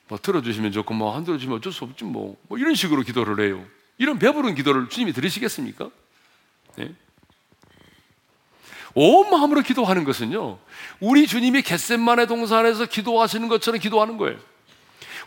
뭐 0.07 0.17
들어주시면 0.21 0.71
좋고 0.71 0.93
뭐 0.93 1.15
안 1.15 1.23
들어주시면 1.23 1.57
어쩔 1.57 1.73
수 1.73 1.83
없지 1.83 2.03
뭐, 2.03 2.37
뭐 2.47 2.57
이런 2.57 2.75
식으로 2.75 3.01
기도를 3.01 3.45
해요. 3.45 3.65
이런 3.97 4.19
배부른 4.19 4.55
기도를 4.55 4.89
주님이 4.89 5.13
들으시겠습니까? 5.13 5.89
네? 6.75 6.93
온 8.93 9.29
마음으로 9.29 9.61
기도하는 9.61 10.05
것은요, 10.05 10.57
우리 11.01 11.27
주님이 11.27 11.61
겟셋만의 11.63 12.27
동산에서 12.27 12.85
기도하시는 12.85 13.47
것처럼 13.49 13.79
기도하는 13.79 14.17
거예요. 14.17 14.39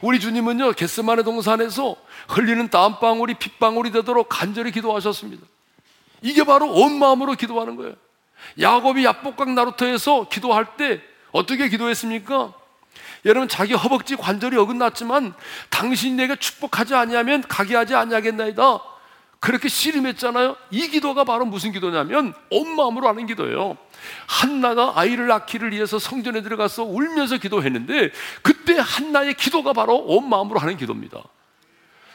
우리 0.01 0.21
주님은요, 0.21 0.73
겟셋만의 0.73 1.25
동산에서 1.25 1.97
흘리는 2.29 2.69
땀방울이 2.69 3.35
핏방울이 3.35 3.91
되도록 3.91 4.29
간절히 4.29 4.71
기도하셨습니다. 4.71 5.47
이게 6.23 6.45
바로 6.45 6.71
온 6.73 6.99
마음으로 6.99 7.35
기도하는 7.35 7.77
거예요. 7.77 7.95
야곱이 8.61 9.05
야복강 9.05 9.55
나루터에서 9.55 10.29
기도할 10.29 10.77
때 10.77 11.03
어떻게 11.33 11.69
기도했습니까? 11.69 12.53
여러분 13.25 13.49
자기 13.49 13.75
허벅지 13.75 14.17
관절이 14.17 14.57
어긋났지만 14.57 15.35
당신이 15.71 16.15
내게 16.17 16.37
축복하지 16.37 16.95
아니하면 16.95 17.43
가게 17.43 17.77
하지 17.77 17.95
아니하겠나이다. 17.95 18.81
그렇게 19.41 19.69
씨름했잖아요. 19.69 20.57
이 20.71 20.89
기도가 20.89 21.25
바로 21.25 21.45
무슨 21.45 21.71
기도냐면 21.73 22.35
온 22.51 22.75
마음으로 22.75 23.09
하는 23.09 23.27
기도예요. 23.27 23.77
한나가 24.27 24.93
아이를 24.97 25.29
낳기를 25.29 25.73
위해서 25.73 25.99
성전에 25.99 26.43
들어가서 26.43 26.85
울면서 26.85 27.39
기도했는데 27.39 28.11
그때 28.43 28.77
한나의 28.79 29.35
기도가 29.35 29.73
바로 29.73 29.97
온 29.97 30.29
마음으로 30.29 30.59
하는 30.59 30.77
기도입니다. 30.77 31.23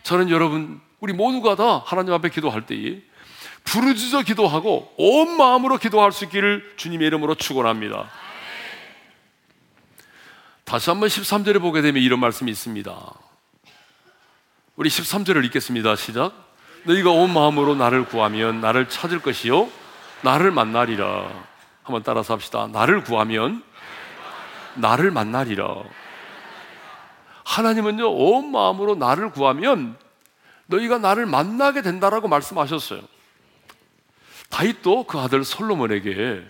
저는 0.03 0.29
여러분 0.29 0.81
우리 0.99 1.13
모두가 1.13 1.55
다 1.55 1.81
하나님 1.85 2.13
앞에 2.13 2.29
기도할 2.29 2.65
때에 2.65 3.01
부르짖어 3.63 4.23
기도하고 4.23 4.93
온 4.97 5.37
마음으로 5.37 5.77
기도할 5.77 6.11
수 6.11 6.25
있기를 6.25 6.73
주님의 6.75 7.07
이름으로 7.07 7.35
축원합니다. 7.35 8.09
다시 10.63 10.89
한번 10.89 11.09
13절에 11.09 11.61
보게 11.61 11.81
되면 11.81 12.01
이런 12.01 12.19
말씀이 12.19 12.49
있습니다. 12.51 13.13
우리 14.75 14.89
13절을 14.89 15.45
읽겠습니다. 15.45 15.95
시작. 15.95 16.33
너희가 16.83 17.11
온 17.11 17.31
마음으로 17.31 17.75
나를 17.75 18.05
구하면 18.05 18.59
나를 18.61 18.89
찾을 18.89 19.21
것이요 19.21 19.69
나를 20.21 20.51
만나리라. 20.51 21.29
한번 21.83 22.01
따라서 22.03 22.33
합시다. 22.33 22.67
나를 22.71 23.03
구하면 23.03 23.61
나를 24.75 25.11
만나리라. 25.11 25.83
하나님은요, 27.43 28.09
온 28.09 28.51
마음으로 28.51 28.95
나를 28.95 29.31
구하면 29.31 29.97
너희가 30.67 30.97
나를 30.97 31.25
만나게 31.25 31.81
된다라고 31.81 32.29
말씀하셨어요. 32.29 33.01
다윗도 34.49 35.05
그 35.05 35.19
아들 35.19 35.43
솔로몬에게 35.43 36.47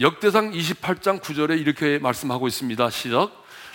역대상 0.00 0.50
28장 0.50 1.20
9절에 1.20 1.60
이렇게 1.60 1.98
말씀하고 1.98 2.48
있습니다. 2.48 2.90
시작. 2.90 3.30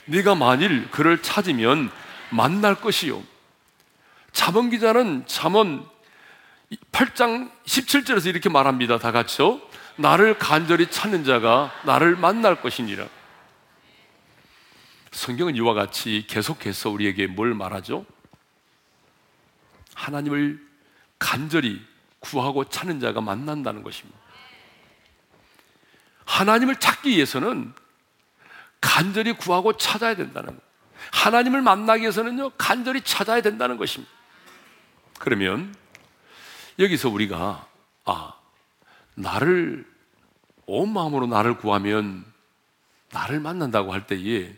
네가 0.06 0.36
만일 0.36 0.92
그를 0.92 1.22
찾으면 1.22 1.90
만날 2.30 2.76
것이요. 2.76 3.24
잠언 4.34 4.70
기자는 4.70 5.24
잠언 5.28 5.88
8장 6.92 7.52
17절에서 7.66 8.28
이렇게 8.28 8.50
말합니다. 8.50 9.00
다 9.00 9.12
같이요. 9.12 9.62
나를 9.96 10.38
간절히 10.38 10.92
찾는 10.92 11.24
자가 11.24 11.72
나를 11.86 12.18
만날 12.18 12.62
것이니라. 12.62 13.08
성경은 15.12 15.56
이와 15.56 15.74
같이 15.74 16.26
계속해서 16.28 16.90
우리에게 16.90 17.28
뭘 17.28 17.54
말하죠? 17.54 18.06
하나님을 19.96 20.60
간절히 21.18 21.82
구하고 22.20 22.66
찾는 22.66 23.00
자가 23.00 23.22
만난다는 23.22 23.84
것입니다. 23.84 24.19
하나님을 26.30 26.76
찾기 26.76 27.10
위해서는 27.10 27.74
간절히 28.80 29.34
구하고 29.34 29.76
찾아야 29.78 30.16
된다는 30.16 30.56
것. 30.56 30.62
하나님을 31.12 31.62
만나기 31.64 32.04
위해서는요, 32.04 32.52
간절히 32.52 33.02
찾아야 33.02 33.42
된다는 33.42 33.78
것입니다. 33.78 34.14
그러면 35.18 35.76
여기서 36.78 37.10
우리가, 37.10 37.68
아, 38.06 38.34
나를, 39.16 39.90
온 40.68 40.94
마음으로 40.94 41.26
나를 41.26 41.58
구하면 41.58 42.24
나를 43.12 43.40
만난다고 43.40 43.92
할 43.92 44.06
때에 44.06 44.56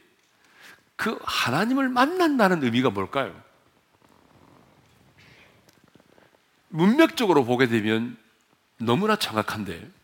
그 0.97 1.17
하나님을 1.23 1.87
만난다는 1.87 2.63
의미가 2.63 2.89
뭘까요? 2.89 3.33
문맥적으로 6.67 7.45
보게 7.45 7.67
되면 7.67 8.17
너무나 8.77 9.15
정확한데 9.15 10.00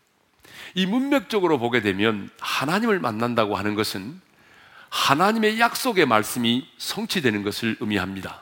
이 0.75 0.85
문맥적으로 0.85 1.59
보게 1.59 1.81
되면 1.81 2.29
하나님을 2.39 2.99
만난다고 2.99 3.55
하는 3.55 3.75
것은 3.75 4.19
하나님의 4.89 5.59
약속의 5.59 6.05
말씀이 6.05 6.67
성취되는 6.77 7.43
것을 7.43 7.77
의미합니다. 7.79 8.41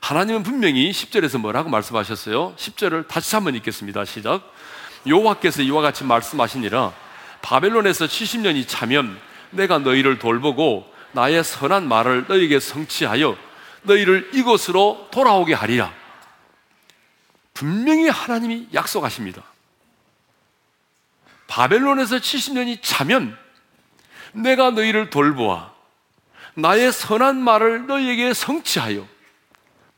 하나님은 0.00 0.42
분명히 0.42 0.90
10절에서 0.90 1.38
뭐라고 1.38 1.68
말씀하셨어요? 1.68 2.54
10절을 2.56 3.06
다시 3.06 3.34
한번 3.34 3.54
읽겠습니다. 3.56 4.04
시작. 4.04 4.52
여호와께서 5.06 5.62
이와 5.62 5.82
같이 5.82 6.04
말씀하시니라 6.04 6.92
바벨론에서 7.42 8.06
70년이 8.06 8.66
차면 8.66 9.18
내가 9.50 9.78
너희를 9.78 10.18
돌보고 10.18 10.90
나의 11.12 11.42
선한 11.42 11.88
말을 11.88 12.26
너희에게 12.28 12.60
성취하여 12.60 13.36
너희를 13.82 14.30
이곳으로 14.34 15.08
돌아오게 15.10 15.54
하리라. 15.54 15.92
분명히 17.54 18.08
하나님이 18.08 18.68
약속하십니다. 18.72 19.42
바벨론에서 21.50 22.16
70년이 22.18 22.78
차면 22.80 23.36
내가 24.32 24.70
너희를 24.70 25.10
돌보아 25.10 25.74
나의 26.54 26.92
선한 26.92 27.42
말을 27.42 27.88
너희에게 27.88 28.32
성취하여 28.32 29.06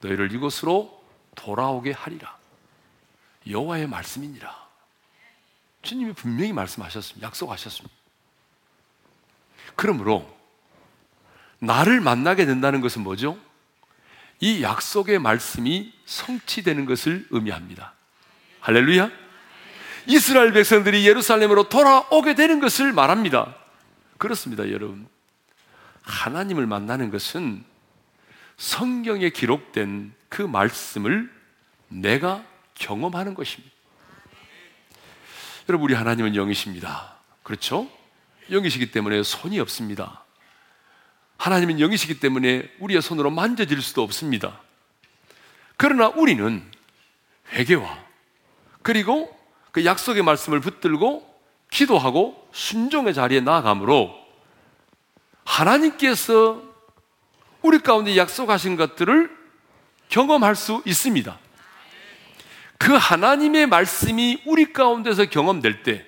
너희를 0.01 0.33
이곳으로 0.33 1.03
돌아오게 1.35 1.93
하리라. 1.93 2.37
여호와의 3.49 3.87
말씀이니라. 3.87 4.63
주님이 5.83 6.13
분명히 6.15 6.53
말씀하셨습니다. 6.53 7.27
약속하셨습니다. 7.27 7.95
그러므로 9.77 10.35
나를 11.59 12.01
만나게 12.01 12.47
된다는 12.47 12.81
것은 12.81 13.03
뭐죠? 13.03 13.39
이 14.41 14.63
약속의 14.63 15.19
말씀이 15.19 15.93
성취되는 16.07 16.87
것을 16.87 17.27
의미합니다. 17.31 17.93
할렐루야. 18.61 19.22
이스라엘 20.07 20.53
백성들이 20.53 21.07
예루살렘으로 21.07 21.69
돌아오게 21.69 22.35
되는 22.35 22.61
것을 22.61 22.93
말합니다. 22.93 23.55
그렇습니다, 24.19 24.71
여러분. 24.71 25.07
하나님을 26.03 26.67
만나는 26.67 27.11
것은 27.11 27.65
성경에 28.57 29.31
기록된 29.31 30.13
그 30.29 30.43
말씀을 30.43 31.31
내가 31.89 32.45
경험하는 32.75 33.35
것입니다. 33.35 33.73
여러분, 35.69 35.85
우리 35.85 35.95
하나님은 35.95 36.35
영이십니다. 36.35 37.17
그렇죠? 37.43 37.89
영이시기 38.51 38.91
때문에 38.91 39.23
손이 39.23 39.61
없습니다. 39.61 40.25
하나님은 41.37 41.81
영이시기 41.81 42.21
때문에 42.21 42.71
우리의 42.79 43.03
손으로 43.03 43.31
만져질 43.31 43.83
수도 43.83 44.03
없습니다. 44.03 44.61
그러나 45.77 46.09
우리는 46.09 46.63
회개와 47.53 47.99
그리고 48.83 49.37
그 49.73 49.85
약속의 49.85 50.23
말씀을 50.23 50.61
붙들고 50.61 51.29
기도하고 51.71 52.49
순종의 52.53 53.15
자리에 53.15 53.41
나아가므로 53.41 54.15
하나님께서 55.45 56.63
우리 57.63 57.79
가운데 57.79 58.17
약속하신 58.17 58.77
것들을 58.77 59.35
경험할 60.09 60.55
수 60.55 60.83
있습니다. 60.85 61.39
그 62.79 62.93
하나님의 62.93 63.67
말씀이 63.67 64.43
우리 64.45 64.73
가운데서 64.73 65.27
경험될 65.27 65.83
때 65.83 66.05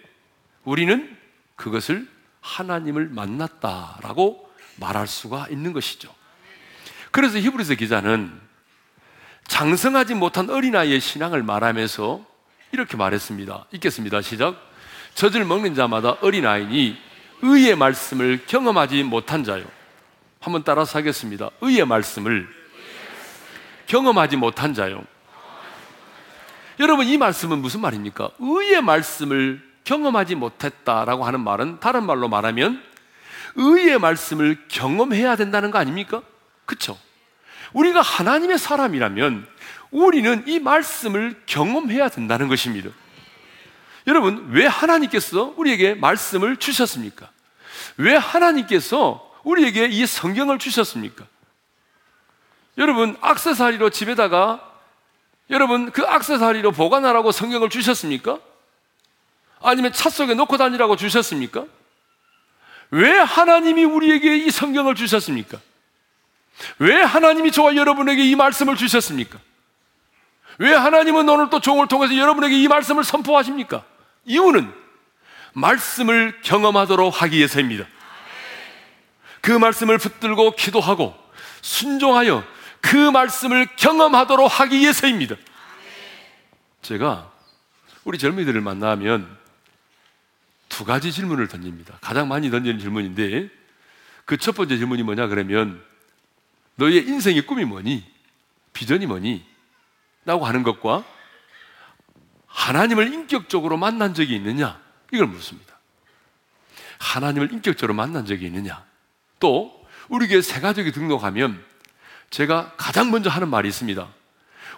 우리는 0.65 1.17
그것을 1.57 2.09
하나님을 2.41 3.09
만났다라고 3.09 4.53
말할 4.77 5.07
수가 5.07 5.47
있는 5.49 5.73
것이죠. 5.73 6.15
그래서 7.11 7.39
히브리서 7.39 7.77
기자는 7.77 8.41
장성하지 9.47 10.15
못한 10.15 10.51
어린아이의 10.51 11.01
신앙을 11.01 11.43
말하면서 11.43 12.34
이렇게 12.75 12.97
말했습니다. 12.97 13.67
읽겠습니다. 13.71 14.21
시작. 14.21 14.57
젖을 15.15 15.45
먹는 15.45 15.77
자마다 15.77 16.17
어린아이니 16.21 16.99
의의 17.43 17.77
말씀을 17.77 18.43
경험하지 18.49 19.05
못한 19.05 19.45
자요. 19.45 19.65
한번 20.41 20.65
따라서 20.65 20.99
하겠습니다. 20.99 21.51
의의 21.61 21.87
말씀을 21.87 22.49
경험하지 23.87 24.37
못한 24.39 24.75
자요. 24.75 25.05
여러분, 26.81 27.07
이 27.07 27.17
말씀은 27.17 27.59
무슨 27.59 27.81
말입니까? 27.81 28.31
의의 28.41 28.83
말씀을 28.83 29.63
경험하지 29.85 30.35
못했다라고 30.35 31.25
하는 31.25 31.41
말은 31.41 31.79
다른 31.79 32.05
말로 32.05 32.29
말하면 32.29 32.83
의의 33.55 34.01
말씀을 34.01 34.65
경험해야 34.67 35.37
된다는 35.37 35.71
거 35.71 35.79
아닙니까? 35.79 36.23
그쵸? 36.67 36.99
우리가 37.73 38.01
하나님의 38.01 38.59
사람이라면 38.59 39.54
우리는 39.95 40.43
이 40.49 40.59
말씀을 40.59 41.41
경험해야 41.47 42.09
된다는 42.09 42.49
것입니다. 42.49 42.91
여러분, 44.09 44.49
왜 44.51 44.67
하나님께서 44.67 45.55
우리에게 45.57 45.95
말씀을 45.95 46.57
주셨습니까? 46.57 47.31
왜 47.97 48.17
하나님께서 48.17 49.33
우리에게 49.45 49.87
이 49.87 50.05
성경을 50.05 50.59
주셨습니까? 50.59 51.25
여러분, 52.77 53.17
악세사리로 53.21 53.91
집에다가 53.91 54.69
여러분, 55.49 55.93
그 55.93 56.05
악세사리로 56.05 56.73
보관하라고 56.73 57.31
성경을 57.31 57.69
주셨습니까? 57.71 58.41
아니면 59.63 59.93
차 59.93 60.11
속에 60.11 60.35
놓고 60.35 60.57
다니라고 60.57 60.97
주셨습니까? 60.97 61.67
왜 62.91 63.13
하나님이 63.13 63.85
우리에게 63.85 64.39
이 64.39 64.51
성경을 64.51 64.97
주셨습니까? 64.97 65.61
왜 66.81 67.01
하나님이 67.01 67.53
저와 67.53 67.77
여러분에게 67.77 68.25
이 68.25 68.35
말씀을 68.35 68.77
주셨습니까? 68.77 69.39
왜 70.59 70.73
하나님은 70.73 71.29
오늘 71.29 71.51
또 71.51 71.61
종을 71.61 71.89
통해서 71.89 72.17
여러분에게 72.17 72.61
이 72.61 72.69
말씀을 72.69 73.05
선포하십니까? 73.05 73.85
이유는 74.25 74.73
말씀을 75.53 76.41
경험하도록 76.43 77.23
하기 77.23 77.37
위해서입니다. 77.37 77.87
그 79.41 79.51
말씀을 79.51 79.99
붙들고 79.99 80.53
기도하고 80.53 81.15
순종하여 81.61 82.45
그 82.81 83.11
말씀을 83.11 83.67
경험하도록 83.77 84.61
하기 84.61 84.79
위해서입니다. 84.79 85.37
제가 86.83 87.31
우리 88.05 88.19
젊은이들을 88.19 88.61
만나면 88.61 89.39
두 90.69 90.85
가지 90.85 91.13
질문을 91.13 91.49
던집니다. 91.49 91.99
가장 92.01 92.29
많이 92.29 92.51
던지는 92.51 92.79
질문인데 92.79 93.49
그 94.25 94.39
첫 94.39 94.55
번째 94.55 94.77
질문이 94.77 95.03
뭐냐 95.03 95.27
그러면 95.29 95.83
너의 96.77 97.07
인생의 97.07 97.47
꿈이 97.47 97.65
뭐니? 97.65 98.05
비전이 98.73 99.07
뭐니? 99.07 99.45
라고 100.25 100.47
하는 100.47 100.63
것과 100.63 101.05
하나님을 102.47 103.13
인격적으로 103.13 103.77
만난 103.77 104.15
적이 104.15 104.37
있느냐? 104.37 104.81
이걸 105.13 105.27
묻습니다. 105.27 105.75
하나님을 106.99 107.53
인격적으로 107.53 107.95
만난 107.95 108.25
적이 108.25 108.47
있느냐? 108.47 108.85
또, 109.41 109.85
우리 110.09 110.29
교회 110.29 110.41
새 110.41 110.61
가족이 110.61 110.93
등록하면 110.93 111.63
제가 112.31 112.73
가장 112.77 113.11
먼저 113.11 113.31
하는 113.31 113.49
말이 113.49 113.69
있습니다. 113.69 114.09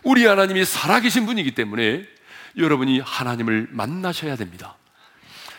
우리 0.02 0.26
하나님이 0.26 0.64
살아계신 0.64 1.26
분이기 1.26 1.54
때문에 1.54 2.06
여러분이 2.56 3.00
하나님을 3.00 3.68
만나셔야 3.70 4.36
됩니다. 4.36 4.76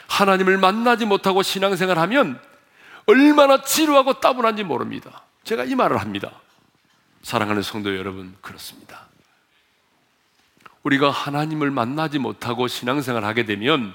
하나님을 0.07 0.57
만나지 0.57 1.05
못하고 1.05 1.43
신앙생활 1.43 1.99
하면 1.99 2.41
얼마나 3.05 3.61
지루하고 3.61 4.19
따분한지 4.19 4.63
모릅니다. 4.63 5.23
제가 5.43 5.63
이 5.63 5.75
말을 5.75 5.97
합니다. 5.97 6.31
사랑하는 7.23 7.61
성도 7.61 7.95
여러분, 7.97 8.35
그렇습니다. 8.41 9.06
우리가 10.87 11.09
하나님을 11.09 11.69
만나지 11.69 12.17
못하고 12.17 12.69
신앙생활 12.69 13.25
하게 13.25 13.45
되면 13.45 13.93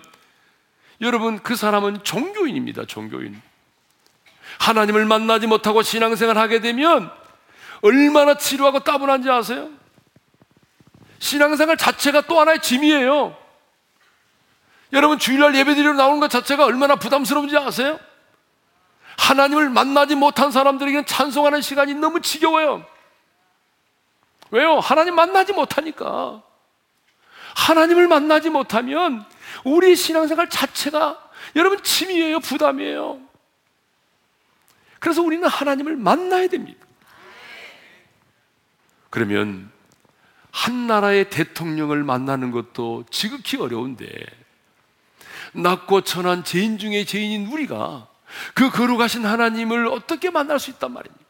여러분 1.00 1.38
그 1.38 1.57
사람은 1.57 2.05
종교인입니다. 2.05 2.85
종교인. 2.85 3.40
하나님을 4.59 5.07
만나지 5.07 5.46
못하고 5.46 5.81
신앙생활 5.81 6.37
하게 6.37 6.61
되면 6.61 7.11
얼마나 7.81 8.37
지루하고 8.37 8.81
따분한지 8.81 9.31
아세요? 9.31 9.70
신앙생활 11.18 11.78
자체가 11.78 12.22
또 12.22 12.38
하나의 12.38 12.61
짐이에요. 12.61 13.38
여러분 14.92 15.18
주일날 15.18 15.55
예배드리러 15.55 15.94
나오는 15.94 16.20
것 16.20 16.28
자체가 16.28 16.66
얼마나 16.66 16.96
부담스러운지 16.96 17.57
아세요? 17.57 17.98
하나님을 19.16 19.70
만나지 19.70 20.14
못한 20.14 20.50
사람들에게는 20.50 21.07
찬송하는 21.07 21.62
시간이 21.62 21.94
너무 21.94 22.20
지겨워요. 22.20 22.85
왜요? 24.50 24.78
하나님 24.78 25.14
만나지 25.14 25.55
못하니까. 25.55 26.42
하나님을 27.55 28.09
만나지 28.09 28.51
못하면 28.51 29.25
우리 29.65 29.97
신앙생활 29.97 30.49
자체가 30.49 31.19
여러분 31.57 31.83
짐이에요, 31.83 32.41
부담이에요. 32.41 33.21
그래서 34.99 35.23
우리는 35.23 35.47
하나님을 35.47 35.97
만나야 35.97 36.49
됩니다. 36.49 36.87
그러면 39.11 39.71
한 40.51 40.87
나라의 40.87 41.29
대통령을 41.31 42.05
만나는 42.05 42.51
것도 42.51 43.05
지극히 43.11 43.57
어려운데 43.57 44.09
낮고 45.53 46.03
천한 46.03 46.45
죄인 46.45 46.79
중에 46.79 47.05
죄인인 47.05 47.47
우리가 47.49 48.09
그 48.55 48.70
거룩하신 48.70 49.26
하나님을 49.26 49.87
어떻게 49.89 50.31
만날 50.31 50.59
수 50.59 50.70
있단 50.70 50.93
말입니까? 50.93 51.24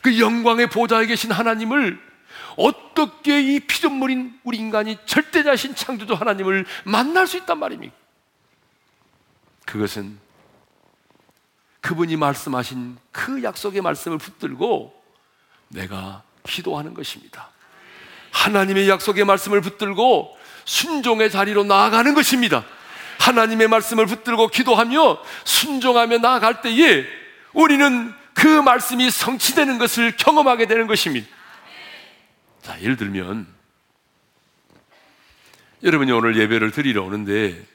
그 0.00 0.20
영광의 0.20 0.68
보좌에 0.68 1.06
계신 1.06 1.32
하나님을 1.32 2.11
어떻게 2.56 3.40
이 3.40 3.60
피조물인 3.60 4.38
우리 4.44 4.58
인간이 4.58 4.98
절대자신 5.06 5.74
창조주 5.74 6.14
하나님을 6.14 6.66
만날 6.84 7.26
수 7.26 7.36
있단 7.38 7.58
말입니까? 7.58 7.94
그것은 9.66 10.18
그분이 11.80 12.16
말씀하신 12.16 12.96
그 13.10 13.42
약속의 13.42 13.82
말씀을 13.82 14.18
붙들고 14.18 14.94
내가 15.68 16.22
기도하는 16.46 16.94
것입니다. 16.94 17.50
하나님의 18.30 18.88
약속의 18.88 19.24
말씀을 19.24 19.60
붙들고 19.60 20.36
순종의 20.64 21.30
자리로 21.30 21.64
나아가는 21.64 22.14
것입니다. 22.14 22.64
하나님의 23.18 23.68
말씀을 23.68 24.06
붙들고 24.06 24.48
기도하며 24.48 25.18
순종하며 25.44 26.18
나아갈 26.18 26.60
때에 26.60 27.04
우리는 27.52 28.12
그 28.34 28.46
말씀이 28.46 29.10
성취되는 29.10 29.78
것을 29.78 30.16
경험하게 30.16 30.66
되는 30.66 30.86
것입니다. 30.86 31.28
자, 32.62 32.80
예를 32.80 32.96
들면 32.96 33.46
여러분이 35.82 36.12
오늘 36.12 36.36
예배를 36.36 36.70
드리러 36.70 37.02
오는데 37.02 37.66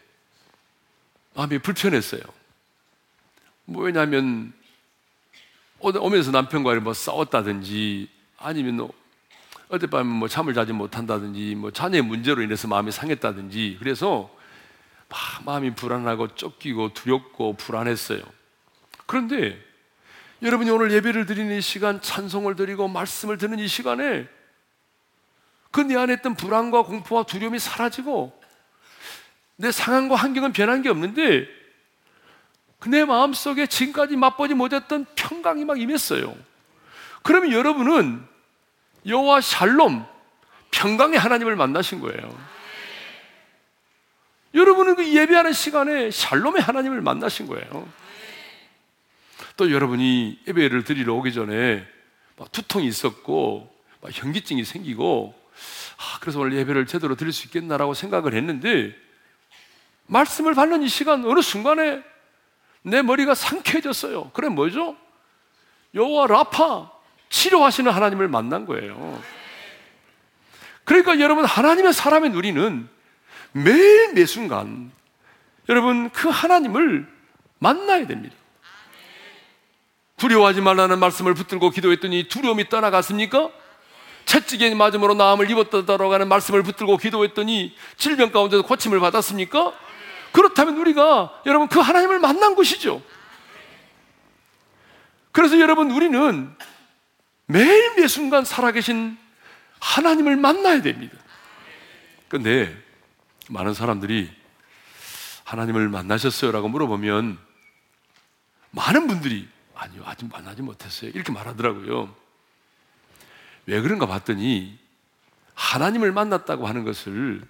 마음이 1.36 1.60
불편했어요. 1.60 2.22
뭐 3.66 3.84
왜냐하면 3.84 4.54
오면서 5.80 6.32
남편과 6.32 6.80
뭐 6.80 6.94
싸웠다든지 6.94 8.10
아니면 8.38 8.90
어젯밤에 9.68 10.04
뭐 10.04 10.30
잠을 10.30 10.54
자지 10.54 10.72
못한다든지 10.72 11.56
뭐 11.56 11.72
자녀의 11.72 12.02
문제로 12.02 12.42
인해서 12.42 12.70
마음이 12.70 12.92
상했다든지 12.92 13.78
그래서 13.80 14.34
막 15.10 15.20
마음이 15.46 15.76
불안하고 15.76 16.36
쫓기고 16.36 16.94
두렵고 16.94 17.58
불안했어요. 17.58 18.22
그런데 19.06 19.62
여러분이 20.42 20.70
오늘 20.70 20.92
예배를 20.92 21.26
드리는 21.26 21.58
이 21.58 21.62
시간, 21.62 22.02
찬송을 22.02 22.56
드리고 22.56 22.88
말씀을 22.88 23.38
듣는 23.38 23.60
이 23.60 23.68
시간에 23.68 24.30
그 25.78 25.84
내 25.84 25.96
안에 25.96 26.14
있던 26.16 26.34
불안과 26.34 26.82
공포와 26.82 27.22
두려움이 27.22 27.60
사라지고 27.60 28.34
내 29.58 29.72
상황과 29.72 30.16
환경은 30.16 30.52
변한 30.52 30.82
게 30.82 30.90
없는데 30.90 31.48
내 32.88 33.06
마음속에 33.06 33.68
지금까지 33.68 34.16
맛보지 34.16 34.56
못했던 34.56 35.06
평강이 35.14 35.66
막 35.66 35.80
임했어요. 35.80 36.36
그러면 37.22 37.52
여러분은 37.52 38.26
여호와 39.06 39.42
샬롬 39.42 40.04
평강의 40.72 41.20
하나님을 41.20 41.56
만나신 41.56 42.00
거예요. 42.00 42.36
여러분은 44.56 44.96
그 44.96 45.08
예배하는 45.08 45.54
시간에 45.54 46.10
샬롬의 46.10 46.60
하나님을 46.60 47.02
만나신 47.02 47.46
거예요. 47.46 47.88
또 49.58 49.72
여러분이 49.72 50.40
예배를 50.48 50.86
드리러 50.86 51.14
오기 51.14 51.34
전에 51.34 51.86
두통이 52.52 52.88
있었고 52.88 53.72
현기증이 54.12 54.64
생기고 54.64 55.37
아, 55.98 56.20
그래서 56.20 56.40
오늘 56.40 56.54
예배를 56.54 56.86
제대로 56.86 57.16
드릴 57.16 57.34
수 57.34 57.46
있겠나라고 57.48 57.94
생각을 57.94 58.34
했는데 58.34 58.96
말씀을 60.08 60.54
받는 60.54 60.84
이 60.84 60.88
시간 60.88 61.26
어느 61.26 61.42
순간에 61.42 62.04
내 62.82 63.02
머리가 63.02 63.36
상쾌해졌어요. 63.36 64.32
그래 64.34 64.50
뭐죠? 64.50 64.96
여호와 65.94 66.28
라파 66.28 66.92
치료하시는 67.30 67.92
하나님을 67.92 68.28
만난 68.28 68.66
거예요. 68.66 69.22
그러니까 70.84 71.20
여러분 71.20 71.44
하나님의 71.44 71.92
사람의 71.92 72.32
우리는 72.32 72.88
매일 73.52 74.14
매 74.14 74.26
순간 74.26 74.92
여러분 75.68 76.10
그 76.12 76.30
하나님을 76.30 77.08
만나야 77.60 78.08
됩니다. 78.08 78.36
두려워하지 80.16 80.62
말라는 80.62 81.00
말씀을 81.00 81.34
붙들고 81.34 81.70
기도했더니 81.72 82.28
두려움이 82.28 82.70
떠나갔습니까? 82.70 83.52
채찍에 84.28 84.76
맞음으로 84.76 85.14
나음을 85.14 85.50
입었다라고 85.50 86.14
하는 86.14 86.28
말씀을 86.28 86.62
붙들고 86.62 86.98
기도했더니 86.98 87.74
질병 87.96 88.32
가운데서 88.32 88.64
고침을 88.64 89.00
받았습니까? 89.00 89.74
그렇다면 90.34 90.78
우리가 90.78 91.42
여러분 91.46 91.70
그 91.70 91.80
하나님을 91.80 92.20
만난 92.20 92.54
것이죠. 92.54 93.02
그래서 95.32 95.60
여러분 95.60 95.92
우리는 95.92 96.54
매일 97.46 97.96
매 97.96 98.08
순간 98.08 98.44
살아계신 98.44 99.18
하나님을 99.80 100.36
만나야 100.36 100.82
됩니다. 100.82 101.18
근데 102.28 102.76
많은 103.50 103.74
사람들이 103.74 104.30
하나님을 105.46 105.88
만나셨어요? 105.88 106.52
라고 106.52 106.68
물어보면 106.68 107.38
많은 108.72 109.08
분들이 109.08 109.48
아니요, 109.74 110.04
아직 110.06 110.28
만나지 110.30 110.62
못했어요. 110.62 111.12
이렇게 111.14 111.32
말하더라고요. 111.32 112.27
왜 113.68 113.82
그런가 113.82 114.08
봤더니 114.08 114.78
하나님을 115.54 116.12
만났다고 116.12 116.68
하는 116.68 116.84
것을 116.84 117.42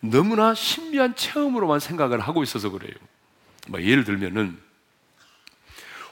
너무나 0.00 0.54
신비한 0.54 1.16
체험으로만 1.16 1.80
생각을 1.80 2.20
하고 2.20 2.42
있어서 2.42 2.70
그래요. 2.70 2.94
뭐 3.68 3.82
예를 3.82 4.04
들면은 4.04 4.58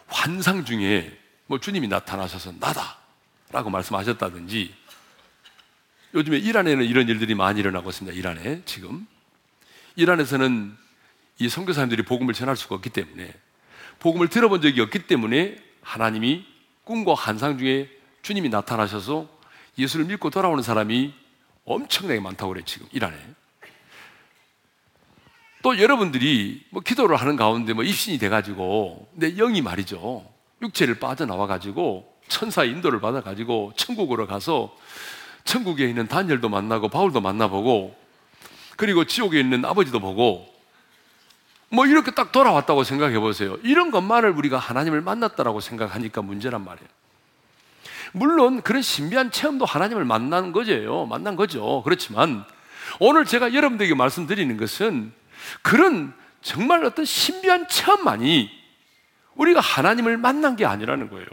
환상 0.06 0.64
중에 0.64 1.18
뭐 1.46 1.60
주님이 1.60 1.88
나타나셔서 1.88 2.54
나다 2.58 2.98
라고 3.50 3.68
말씀하셨다든지 3.68 4.74
요즘에 6.14 6.38
이란에는 6.38 6.84
이런 6.84 7.08
일들이 7.08 7.34
많이 7.34 7.60
일어나고 7.60 7.90
있습니다. 7.90 8.16
이란에 8.16 8.62
지금 8.64 9.06
이란에서는 9.96 10.76
이 11.38 11.48
선교사님들이 11.48 12.02
복음을 12.02 12.32
전할 12.32 12.56
수가 12.56 12.76
없기 12.76 12.90
때문에 12.90 13.32
복음을 13.98 14.28
들어본 14.28 14.62
적이 14.62 14.80
없기 14.82 15.06
때문에 15.06 15.62
하나님이 15.82 16.46
꿈과 16.84 17.14
환상 17.14 17.58
중에 17.58 17.90
주님이 18.23 18.49
나타나셔서 18.49 19.27
예수를 19.79 20.07
믿고 20.07 20.31
돌아오는 20.31 20.62
사람이 20.62 21.12
엄청나게 21.64 22.20
많다고 22.20 22.53
그래요, 22.53 22.64
지금 22.64 22.87
이란에. 22.93 23.16
또 25.62 25.79
여러분들이 25.79 26.64
뭐 26.70 26.83
기도를 26.83 27.16
하는 27.16 27.37
가운데 27.37 27.73
뭐 27.73 27.85
입신이 27.85 28.18
돼가지고 28.18 29.09
내 29.12 29.35
영이 29.35 29.62
말이죠. 29.62 30.27
육체를 30.61 30.99
빠져나와가지고 30.99 32.12
천사의 32.29 32.70
인도를 32.70 33.01
받아가지고 33.01 33.73
천국으로 33.77 34.27
가서 34.27 34.77
천국에 35.45 35.89
있는 35.89 36.09
단열도 36.09 36.49
만나고 36.49 36.89
바울도 36.89 37.20
만나보고 37.20 37.97
그리고 38.77 39.05
지옥에 39.05 39.39
있는 39.39 39.64
아버지도 39.64 40.01
보고 40.01 40.53
뭐 41.68 41.87
이렇게 41.87 42.11
딱 42.11 42.33
돌아왔다고 42.33 42.85
생각해 42.85 43.18
보세요. 43.18 43.57
이런 43.62 43.91
것만을 43.91 44.31
우리가 44.31 44.59
하나님을 44.59 45.01
만났다라고 45.01 45.61
생각하니까 45.61 46.23
문제란 46.23 46.64
말이에요. 46.64 46.89
물론 48.12 48.62
그런 48.62 48.82
신비한 48.82 49.30
체험도 49.30 49.64
하나님을 49.64 50.04
만난 50.04 50.52
거죠. 50.52 51.06
만난 51.06 51.36
거죠. 51.36 51.82
그렇지만 51.84 52.44
오늘 53.00 53.24
제가 53.24 53.54
여러분들에게 53.54 53.94
말씀드리는 53.94 54.56
것은 54.56 55.12
그런 55.62 56.12
정말 56.42 56.84
어떤 56.84 57.04
신비한 57.04 57.68
체험만이 57.68 58.50
우리가 59.34 59.60
하나님을 59.60 60.18
만난 60.18 60.56
게 60.56 60.66
아니라는 60.66 61.08
거예요. 61.08 61.26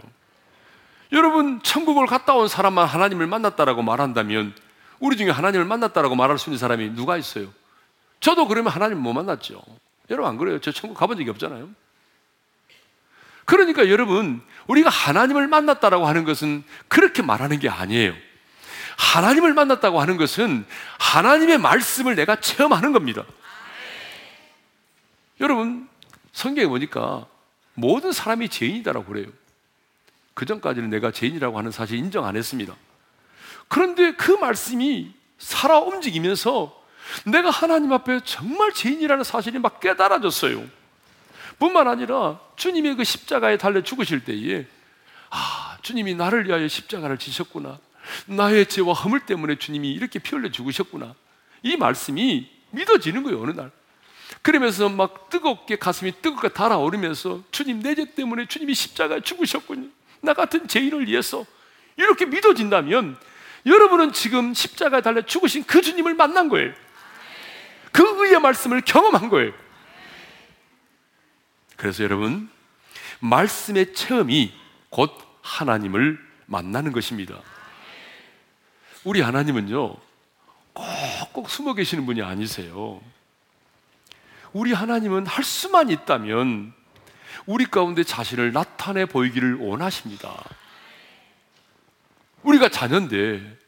여러분, 1.12 1.60
천국을 1.62 2.06
갔다 2.06 2.34
온 2.34 2.48
사람만 2.48 2.86
하나님을 2.86 3.26
만났다라고 3.26 3.82
말한다면 3.82 4.54
우리 5.00 5.16
중에 5.16 5.30
하나님을 5.30 5.66
만났다라고 5.66 6.14
말할 6.14 6.38
수 6.38 6.50
있는 6.50 6.58
사람이 6.58 6.94
누가 6.94 7.16
있어요? 7.16 7.48
저도 8.20 8.46
그러면 8.46 8.72
하나님 8.72 8.98
못 8.98 9.12
만났죠. 9.12 9.60
여러분 10.10 10.30
안 10.30 10.36
그래요? 10.36 10.60
저 10.60 10.70
천국 10.72 10.96
가본 10.96 11.16
적이 11.16 11.30
없잖아요. 11.30 11.68
그러니까 13.50 13.88
여러분, 13.88 14.40
우리가 14.68 14.88
하나님을 14.90 15.48
만났다라고 15.48 16.06
하는 16.06 16.22
것은 16.22 16.62
그렇게 16.86 17.20
말하는 17.20 17.58
게 17.58 17.68
아니에요. 17.68 18.14
하나님을 18.96 19.54
만났다고 19.54 20.00
하는 20.00 20.16
것은 20.16 20.64
하나님의 21.00 21.58
말씀을 21.58 22.14
내가 22.14 22.36
체험하는 22.36 22.92
겁니다. 22.92 23.24
여러분, 25.40 25.88
성경에 26.32 26.68
보니까 26.68 27.26
모든 27.74 28.12
사람이 28.12 28.50
죄인이다라고 28.50 29.06
그래요. 29.06 29.26
그 30.34 30.46
전까지는 30.46 30.88
내가 30.88 31.10
죄인이라고 31.10 31.58
하는 31.58 31.72
사실 31.72 31.98
인정 31.98 32.26
안 32.26 32.36
했습니다. 32.36 32.72
그런데 33.66 34.12
그 34.12 34.30
말씀이 34.30 35.12
살아 35.38 35.80
움직이면서 35.80 36.80
내가 37.24 37.50
하나님 37.50 37.92
앞에 37.92 38.20
정말 38.22 38.72
죄인이라는 38.72 39.24
사실이 39.24 39.58
막 39.58 39.80
깨달아졌어요. 39.80 40.79
뿐만 41.60 41.86
아니라 41.86 42.40
주님의 42.56 42.96
그 42.96 43.04
십자가에 43.04 43.56
달려 43.58 43.82
죽으실 43.82 44.24
때에 44.24 44.66
아, 45.30 45.76
주님이 45.82 46.14
나를 46.16 46.48
위하여 46.48 46.66
십자가를 46.66 47.18
지셨구나. 47.18 47.78
나의 48.26 48.66
죄와 48.66 48.94
허물 48.94 49.20
때문에 49.20 49.56
주님이 49.56 49.92
이렇게 49.92 50.18
피 50.18 50.34
흘려 50.34 50.50
죽으셨구나. 50.50 51.14
이 51.62 51.76
말씀이 51.76 52.48
믿어지는 52.70 53.22
거예요, 53.22 53.40
어느 53.42 53.52
날. 53.52 53.70
그러면서 54.42 54.88
막 54.88 55.28
뜨겁게 55.28 55.76
가슴이 55.76 56.12
뜨겁게 56.22 56.48
달아오르면서 56.48 57.42
주님 57.52 57.80
내 57.82 57.94
죄 57.94 58.14
때문에 58.14 58.46
주님이 58.46 58.74
십자가에 58.74 59.20
죽으셨군요. 59.20 59.88
나 60.22 60.32
같은 60.34 60.66
죄인을 60.66 61.06
위해서 61.06 61.44
이렇게 61.96 62.24
믿어진다면 62.24 63.16
여러분은 63.66 64.12
지금 64.12 64.54
십자가에 64.54 65.02
달려 65.02 65.20
죽으신 65.22 65.64
그 65.64 65.82
주님을 65.82 66.14
만난 66.14 66.48
거예요. 66.48 66.72
그 67.92 68.02
의의 68.24 68.40
말씀을 68.40 68.80
경험한 68.80 69.28
거예요. 69.28 69.52
그래서 71.80 72.04
여러분, 72.04 72.50
말씀의 73.20 73.94
체험이 73.94 74.52
곧 74.90 75.16
하나님을 75.40 76.18
만나는 76.44 76.92
것입니다. 76.92 77.40
우리 79.02 79.22
하나님은요, 79.22 79.96
꼭 80.74 81.32
꼭 81.32 81.48
숨어 81.48 81.72
계시는 81.72 82.04
분이 82.04 82.20
아니세요. 82.20 83.00
우리 84.52 84.74
하나님은 84.74 85.26
할 85.26 85.42
수만 85.42 85.88
있다면 85.88 86.74
우리 87.46 87.64
가운데 87.64 88.04
자신을 88.04 88.52
나타내 88.52 89.06
보이기를 89.06 89.54
원하십니다. 89.54 90.34
우리가 92.42 92.68
자녀인데 92.68 93.58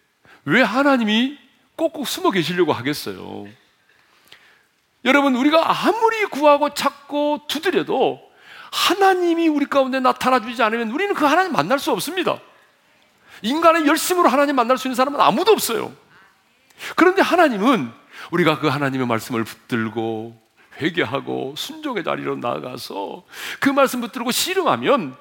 왜 0.45 0.61
하나님이 0.61 1.39
꼭꼭 1.77 2.07
숨어 2.07 2.31
계시려고 2.31 2.75
하겠어요? 2.75 3.49
여러분, 5.05 5.35
우리가 5.35 5.87
아무리 5.87 6.25
구하고 6.27 6.75
찾고 6.75 7.43
두드려도 7.49 8.21
하나님이 8.71 9.49
우리 9.49 9.67
가운데 9.67 10.01
나타나 10.01 10.41
주지 10.41 10.63
않으면 10.63 10.91
우리는 10.91 11.15
그 11.15 11.25
하나님 11.25 11.53
만날 11.53 11.79
수 11.79 11.91
없습니다. 11.91 12.39
인간의 13.43 13.87
열심으로 13.87 14.29
하나님 14.29 14.57
만날 14.57 14.79
수 14.79 14.89
있는 14.89 14.95
사람은 14.95 15.21
아무도 15.21 15.53
없어요. 15.53 15.93
그런데 16.97 17.21
하나님은 17.21 17.91
우리가 18.31 18.61
그 18.61 18.69
하나님의 18.69 19.07
말씀을 19.07 19.45
붙들고 19.45 20.41
회개하고 20.81 21.55
순종의 21.57 22.05
자리로 22.05 22.37
나아가서 22.37 23.25
그 23.61 23.69
말씀 23.69 24.01
붙들고 24.01 24.31
씨름하면 24.31 25.17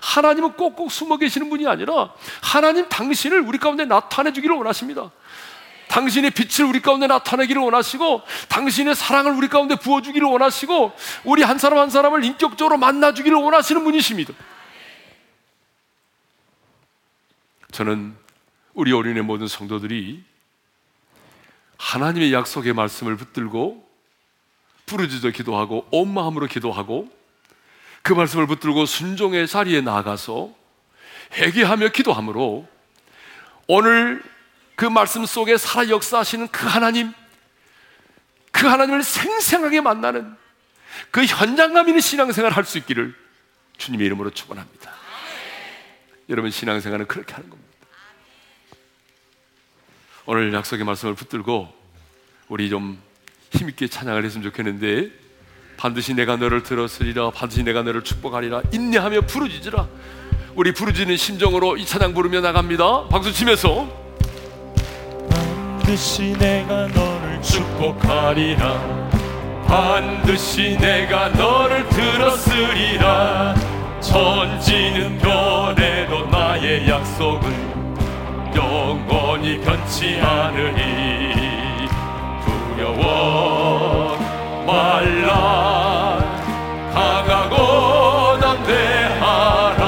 하나님은 0.00 0.54
꼭꼭 0.54 0.90
숨어 0.90 1.18
계시는 1.18 1.50
분이 1.50 1.66
아니라 1.66 2.12
하나님 2.42 2.88
당신을 2.88 3.40
우리 3.40 3.58
가운데 3.58 3.84
나타내 3.84 4.32
주기를 4.32 4.56
원하십니다. 4.56 5.10
당신의 5.94 6.32
빛을 6.32 6.68
우리 6.68 6.80
가운데 6.80 7.06
나타내기를 7.06 7.62
원하시고 7.62 8.22
당신의 8.48 8.96
사랑을 8.96 9.30
우리 9.30 9.46
가운데 9.46 9.76
부어주기를 9.76 10.26
원하시고 10.26 10.92
우리 11.22 11.44
한 11.44 11.56
사람 11.58 11.78
한 11.78 11.88
사람을 11.88 12.24
인격적으로 12.24 12.78
만나주기를 12.78 13.38
원하시는 13.38 13.84
분이십니다. 13.84 14.34
저는 17.70 18.16
우리 18.72 18.92
어린의 18.92 19.22
모든 19.22 19.46
성도들이 19.46 20.24
하나님의 21.76 22.32
약속의 22.32 22.72
말씀을 22.72 23.16
붙들고 23.16 23.88
부르짖어 24.86 25.30
기도하고 25.30 25.86
온 25.92 26.12
마음으로 26.12 26.48
기도하고 26.48 27.08
그 28.02 28.12
말씀을 28.12 28.48
붙들고 28.48 28.84
순종의 28.84 29.46
자리에 29.46 29.80
나가서 29.80 30.50
회개하며 31.34 31.90
기도함으로 31.90 32.66
오늘 33.68 34.33
그 34.74 34.84
말씀 34.84 35.24
속에 35.24 35.56
살아 35.56 35.88
역사하시는 35.88 36.48
그 36.48 36.66
하나님, 36.66 37.12
그 38.50 38.66
하나님을 38.66 39.02
생생하게 39.02 39.80
만나는 39.80 40.34
그 41.10 41.24
현장감 41.24 41.88
있는 41.88 42.00
신앙생활 42.00 42.52
할 42.52 42.64
수 42.64 42.78
있기를 42.78 43.14
주님의 43.78 44.06
이름으로 44.06 44.30
축원합니다. 44.30 44.92
여러분 46.28 46.50
신앙생활은 46.50 47.06
그렇게 47.06 47.34
하는 47.34 47.50
겁니다. 47.50 47.70
오늘 50.26 50.52
약속의 50.54 50.84
말씀을 50.86 51.14
붙들고 51.14 51.68
우리 52.48 52.70
좀 52.70 53.00
힘있게 53.52 53.88
찬양을 53.88 54.24
했으면 54.24 54.42
좋겠는데 54.44 55.10
반드시 55.76 56.14
내가 56.14 56.36
너를 56.36 56.62
들었으리라 56.62 57.30
반드시 57.30 57.62
내가 57.62 57.82
너를 57.82 58.02
축복하리라 58.02 58.62
인내하며 58.72 59.22
부르짖으라 59.22 59.88
우리 60.54 60.72
부르짖는 60.72 61.16
심정으로 61.16 61.76
이 61.76 61.84
찬양 61.84 62.14
부르며 62.14 62.40
나갑니다 62.40 63.08
박수 63.08 63.32
치면서 63.32 64.03
반드시 65.84 66.32
내가 66.38 66.86
너를 66.86 67.42
축복하리라. 67.42 68.80
반드시 69.66 70.78
내가 70.78 71.28
너를 71.28 71.86
들었으리라. 71.90 73.54
천지는 74.00 75.18
변해도 75.18 76.24
나의 76.28 76.88
약속은 76.88 77.52
영원히 78.56 79.60
변치 79.60 80.18
않으리. 80.22 81.84
두려워 82.76 84.16
말라. 84.66 86.18
강하고 86.94 88.40
담대하라. 88.40 89.84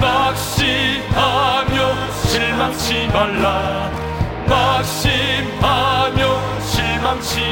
낙심하며 0.00 1.76
실망치 2.24 3.06
말라 3.12 3.65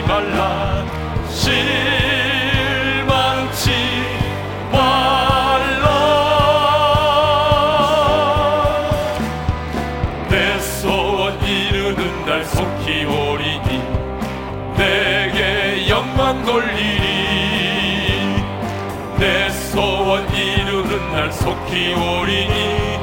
말라. 0.07 0.85
실망치 1.29 1.65
말라. 4.71 5.89
내 10.29 10.59
소원 10.61 11.41
이루는 11.43 12.27
날 12.27 12.45
속히 12.45 13.05
오리니 13.05 13.83
내게 14.77 15.89
영광 15.89 16.45
돌리리. 16.45 17.05
내 19.19 19.49
소원 19.51 20.29
이루는 20.35 21.13
날 21.13 21.33
속히 21.33 21.95
오리니 21.95 22.99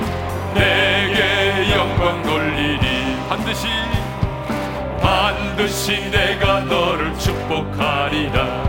내게 0.54 1.72
영광 1.74 2.22
돌리리. 2.24 3.18
반드시 3.28 3.68
반드시 5.02 6.10
내가 6.12 6.61
축복하리라. 7.62 8.64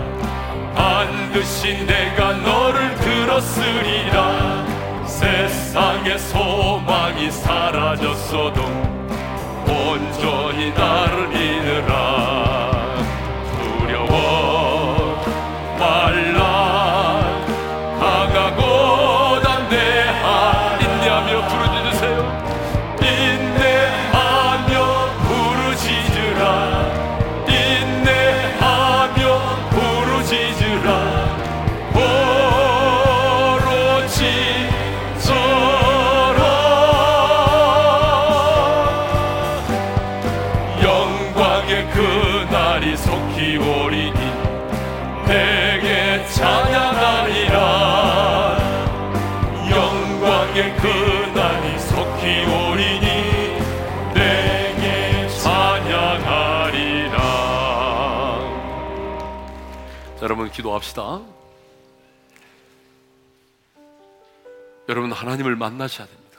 반드시 0.74 1.84
내가 1.86 2.32
너를 2.34 2.94
들었으리라. 2.96 4.66
세상의 5.06 6.18
소망이 6.18 7.30
사라졌어도 7.30 8.62
온전히 9.66 10.72
나를 10.72 11.28
믿으라 11.28 12.21
기도합시다. 60.52 61.20
여러분 64.88 65.12
하나님을 65.12 65.56
만나셔야 65.56 66.06
됩니다. 66.06 66.38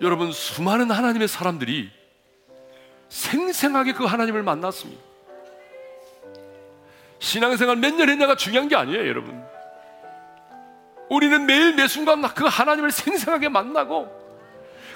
여러분 0.00 0.30
수많은 0.32 0.90
하나님의 0.90 1.28
사람들이 1.28 1.90
생생하게 3.08 3.94
그 3.94 4.04
하나님을 4.04 4.42
만났습니다. 4.42 5.02
신앙생활 7.18 7.76
몇 7.76 7.96
년 7.96 8.08
했냐가 8.10 8.36
중요한 8.36 8.68
게 8.68 8.76
아니에요 8.76 9.06
여러분. 9.08 9.42
우리는 11.08 11.46
매일 11.46 11.74
매 11.74 11.86
순간 11.88 12.20
그 12.34 12.44
하나님을 12.44 12.90
생생하게 12.90 13.48
만나고 13.48 14.14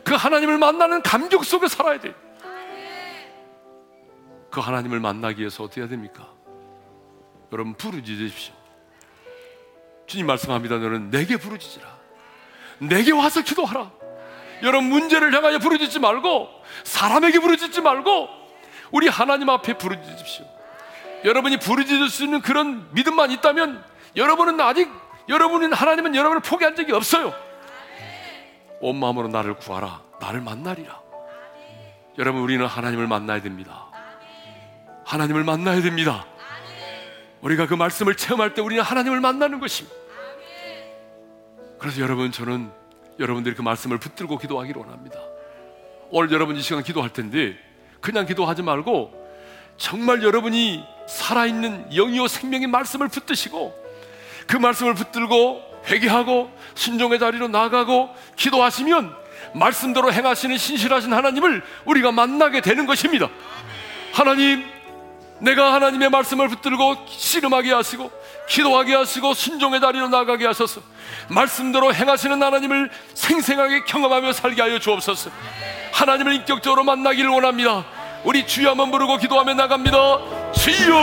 그 0.04 0.14
하나님을 0.14 0.58
만나는 0.58 1.02
감격 1.02 1.44
속에 1.44 1.68
살아야 1.68 1.98
돼요 2.00 2.12
그 4.50 4.60
하나님을 4.60 5.00
만나기 5.00 5.40
위해서 5.40 5.64
어떻게 5.64 5.80
해야 5.80 5.88
됩니까? 5.88 6.28
여러분 7.52 7.74
부르짖으십시오. 7.74 8.54
주님 10.06 10.26
말씀합니다. 10.26 10.78
너는 10.78 11.10
내게 11.10 11.36
부르짖으라. 11.36 11.86
내게 12.78 13.12
와서 13.12 13.42
기도하라. 13.42 13.90
여러분 14.62 14.88
문제를 14.90 15.32
향하여 15.32 15.58
부르짖지 15.58 16.00
말고 16.00 16.48
사람에게 16.84 17.38
부르짖지 17.38 17.80
말고 17.80 18.28
우리 18.90 19.08
하나님 19.08 19.48
앞에 19.48 19.78
부르짖으십시오. 19.78 20.44
여러분이 21.24 21.58
부르짖을 21.58 22.08
수 22.08 22.24
있는 22.24 22.40
그런 22.40 22.88
믿음만 22.92 23.30
있다면 23.30 23.84
여러분은 24.16 24.60
아직 24.60 24.90
여러분은 25.28 25.72
하나님은 25.72 26.16
여러분을 26.16 26.42
포기한 26.42 26.74
적이 26.74 26.92
없어요. 26.92 27.32
온 28.80 28.96
마음으로 28.96 29.28
나를 29.28 29.54
구하라. 29.54 30.02
나를 30.20 30.40
만나리라. 30.40 31.00
여러분 32.18 32.42
우리는 32.42 32.64
하나님을 32.66 33.06
만나야 33.06 33.40
됩니다. 33.42 33.89
하나님을 35.10 35.42
만나야 35.42 35.82
됩니다. 35.82 36.24
우리가 37.40 37.66
그 37.66 37.74
말씀을 37.74 38.16
체험할 38.16 38.54
때 38.54 38.62
우리는 38.62 38.80
하나님을 38.80 39.20
만나는 39.20 39.58
것입니다. 39.58 39.96
그래서 41.80 42.00
여러분 42.00 42.30
저는 42.30 42.70
여러분들이 43.18 43.56
그 43.56 43.62
말씀을 43.62 43.98
붙들고 43.98 44.38
기도하기를 44.38 44.80
원합니다. 44.80 45.18
오늘 46.10 46.30
여러분 46.30 46.56
이 46.56 46.62
시간 46.62 46.84
기도할 46.84 47.12
텐데 47.12 47.56
그냥 48.00 48.24
기도하지 48.24 48.62
말고 48.62 49.12
정말 49.76 50.22
여러분이 50.22 50.84
살아있는 51.08 51.90
영이요 51.90 52.28
생명의 52.28 52.68
말씀을 52.68 53.08
붙드시고 53.08 53.74
그 54.46 54.56
말씀을 54.58 54.94
붙들고 54.94 55.62
회개하고 55.86 56.52
순종의 56.76 57.18
자리로 57.18 57.48
나가고 57.48 58.10
기도하시면 58.36 59.12
말씀대로 59.54 60.12
행하시는 60.12 60.56
신실하신 60.56 61.12
하나님을 61.12 61.64
우리가 61.86 62.12
만나게 62.12 62.60
되는 62.60 62.86
것입니다. 62.86 63.28
하나님, 64.12 64.64
내가 65.40 65.72
하나님의 65.74 66.10
말씀을 66.10 66.48
붙들고 66.48 67.06
씨름하게 67.08 67.72
하시고 67.72 68.10
기도하게 68.48 68.94
하시고 68.94 69.34
순종의 69.34 69.80
자리로 69.80 70.08
나가게 70.08 70.46
하소서. 70.46 70.80
말씀대로 71.28 71.94
행하시는 71.94 72.42
하나님을 72.42 72.90
생생하게 73.14 73.84
경험하며 73.84 74.32
살게 74.32 74.60
하여 74.62 74.78
주옵소서. 74.78 75.30
하나님을 75.92 76.34
인격적으로 76.34 76.84
만나기를 76.84 77.30
원합니다. 77.30 77.84
우리 78.24 78.46
주여 78.46 78.70
한번 78.70 78.90
부르고 78.90 79.16
기도하며 79.16 79.54
나갑니다. 79.54 79.96
주여! 80.52 80.94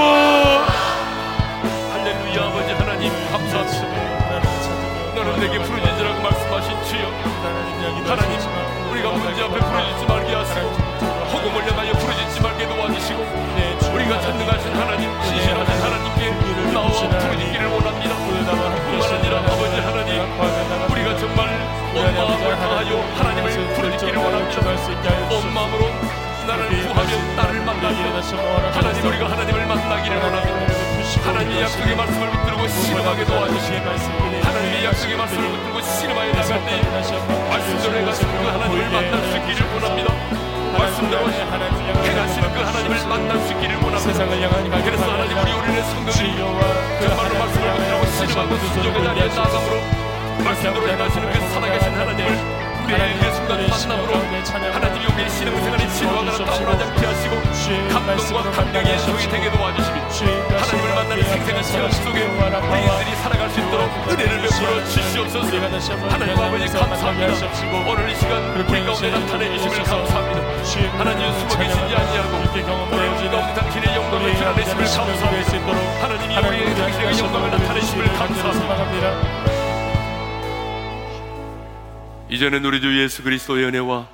할렐루야 1.91 2.43
아버지 2.45 2.73
하나님 2.73 3.11
감사합니다. 3.31 3.97
넌 5.15 5.25
너는 5.25 5.39
내게 5.39 5.57
부르짖으라고 5.63 6.21
말씀하신 6.21 6.83
주여 6.83 7.07
하나님 8.05 8.37
우리가 8.91 9.09
문제 9.09 9.43
앞에 9.43 9.59
부르짖지 9.59 10.05
말게 10.05 10.35
하시고 10.35 10.67
허공을 11.33 11.71
향하여 11.71 11.93
도와주시고 11.93 12.26
우리가 14.07 14.21
전능하신 14.21 14.73
하나님 14.73 15.21
신실하신 15.21 15.83
하나님께 15.83 16.71
나와 16.71 16.87
부르짖기를 16.87 17.67
원합니다. 17.67 18.15
뿐만 18.15 19.13
아니라 19.13 19.39
아버지 19.39 19.75
하나님 19.81 20.21
우리가 20.89 21.17
정말 21.17 21.49
온 21.93 22.15
마음을 22.15 22.55
다하여 22.55 23.01
하나님을 23.17 23.73
부르짖기를 23.73 24.17
원합니다. 24.17 24.61
온 25.29 25.53
마음으로 25.53 25.89
나를 26.47 26.87
구하면 26.87 27.35
나를 27.35 27.59
만나기를 27.65 28.73
하나님 28.73 29.05
우리가 29.07 29.29
하나님을 29.29 29.65
만나기를 29.65 30.17
원합니다. 30.17 30.87
하나님의 31.25 31.61
약속의 31.63 31.95
말씀을 31.97 32.29
붙들고 32.31 32.67
신음하게 32.69 33.25
도와주시고 33.25 33.89
하나님의 34.41 34.85
약속의 34.85 35.17
말씀을 35.17 35.49
붙들고 35.49 35.81
신음하여 35.81 36.31
나갈 36.31 36.65
때 36.65 36.81
말씀대로 37.49 37.97
해가시는 37.97 38.37
그 38.37 38.47
하나님을 38.47 38.89
만날 38.89 39.21
수 39.23 39.37
있기를 39.37 39.73
원합니다 39.73 40.56
말씀대로 40.77 41.29
행하시는 41.29 42.53
그 42.53 42.59
하나님을 42.61 43.07
만날 43.07 43.39
수 43.39 43.53
있기를 43.53 43.75
원합니다. 43.77 44.83
그래서 44.83 45.03
하나님 45.11 45.37
우리 45.37 45.51
우리의 45.51 45.83
성도들이 45.83 46.37
정말로 46.37 47.37
말씀을 47.39 47.73
붙들고 47.73 48.05
신음하고 48.05 48.55
순종의 48.57 49.03
자리에 49.03 49.27
나아감으로 49.27 49.81
말씀대로 50.43 50.87
행하시는 50.87 51.31
그 51.31 51.39
살아계신 51.53 51.93
하나님을 51.93 52.56
우리의 52.87 53.19
그 53.19 53.31
순간 53.33 53.67
만남으로 53.67 54.15
하나님이 54.71 55.05
우리의 55.13 55.29
신앙생활이 55.29 55.89
치료하거나 55.93 56.31
따분하지 56.31 56.83
않게 56.85 57.05
하시고 57.05 57.35
감동과 57.89 58.51
감격의 58.51 58.99
소이 58.99 59.27
되게 59.27 59.51
도와주시며 59.51 59.97
하나님을 60.57 60.95
만나는 60.95 61.23
생생한 61.23 61.63
체험 61.63 61.91
속에 61.91 62.23
우리들이 62.23 63.15
살아갈 63.17 63.49
수 63.49 63.59
있도록 63.59 63.89
은혜를 64.09 64.41
베풀어 64.41 64.85
주시옵소서. 64.85 65.47
하나님 66.09 66.39
아버지 66.39 66.65
감사합니다. 66.67 67.91
오늘 67.91 68.09
이 68.09 68.15
시간 68.15 68.31
우리 68.55 68.85
가운데 68.85 69.09
나타내 69.11 69.57
주심을 69.57 69.83
감사합니다. 69.83 70.97
하나님 70.97 71.33
숨어 71.39 71.57
계시지 71.61 71.95
아니하고 71.95 72.37
오늘 72.93 73.09
우리 73.09 73.29
가운데 73.29 73.53
당신의 73.53 73.95
영광을 73.97 74.33
드러내심을 74.33 74.85
감사합니다. 74.85 76.01
하나님이 76.01 76.37
우리의 76.47 76.75
당신의 76.75 77.19
영광을 77.19 77.51
나타내심을 77.51 78.05
감사합니다 78.13 79.66
이제는 82.37 82.63
우리 82.65 82.79
주 82.81 83.01
예수 83.01 83.23
그리스도의 83.23 83.65
은혜와 83.65 84.07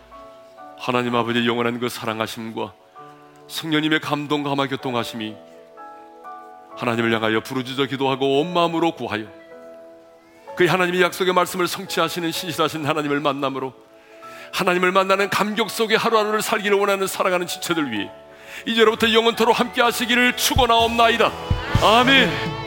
하나님 0.80 1.14
아버지의 1.14 1.46
영원한 1.46 1.78
그 1.78 1.90
사랑하심과 1.90 2.72
성령님의 3.50 4.00
감동 4.00 4.44
감화 4.44 4.66
교통하심이 4.66 5.36
하나님을 6.78 7.14
향하여 7.14 7.42
부르짖어 7.42 7.86
기도하고 7.88 8.40
온 8.40 8.54
마음으로 8.54 8.94
구하여 8.96 9.26
그 10.56 10.66
하나님의 10.66 11.02
약속의 11.02 11.34
말씀을 11.34 11.68
성취하시는 11.68 12.32
신실하신 12.32 12.86
하나님을 12.86 13.20
만남으로 13.20 13.74
하나님을 14.54 14.94
만나는 14.94 15.30
감격 15.30 15.70
속에 15.70 15.98
하루하루를 15.98 16.42
살기를 16.42 16.78
원하는 16.78 17.08
살아가는 17.08 17.46
지체들 17.46 17.92
위해 17.92 18.10
이제로부터 18.66 19.12
영원토록 19.12 19.60
함께 19.60 19.82
하시기를 19.82 20.38
축원하옵나이다. 20.38 21.30
아멘. 21.82 22.63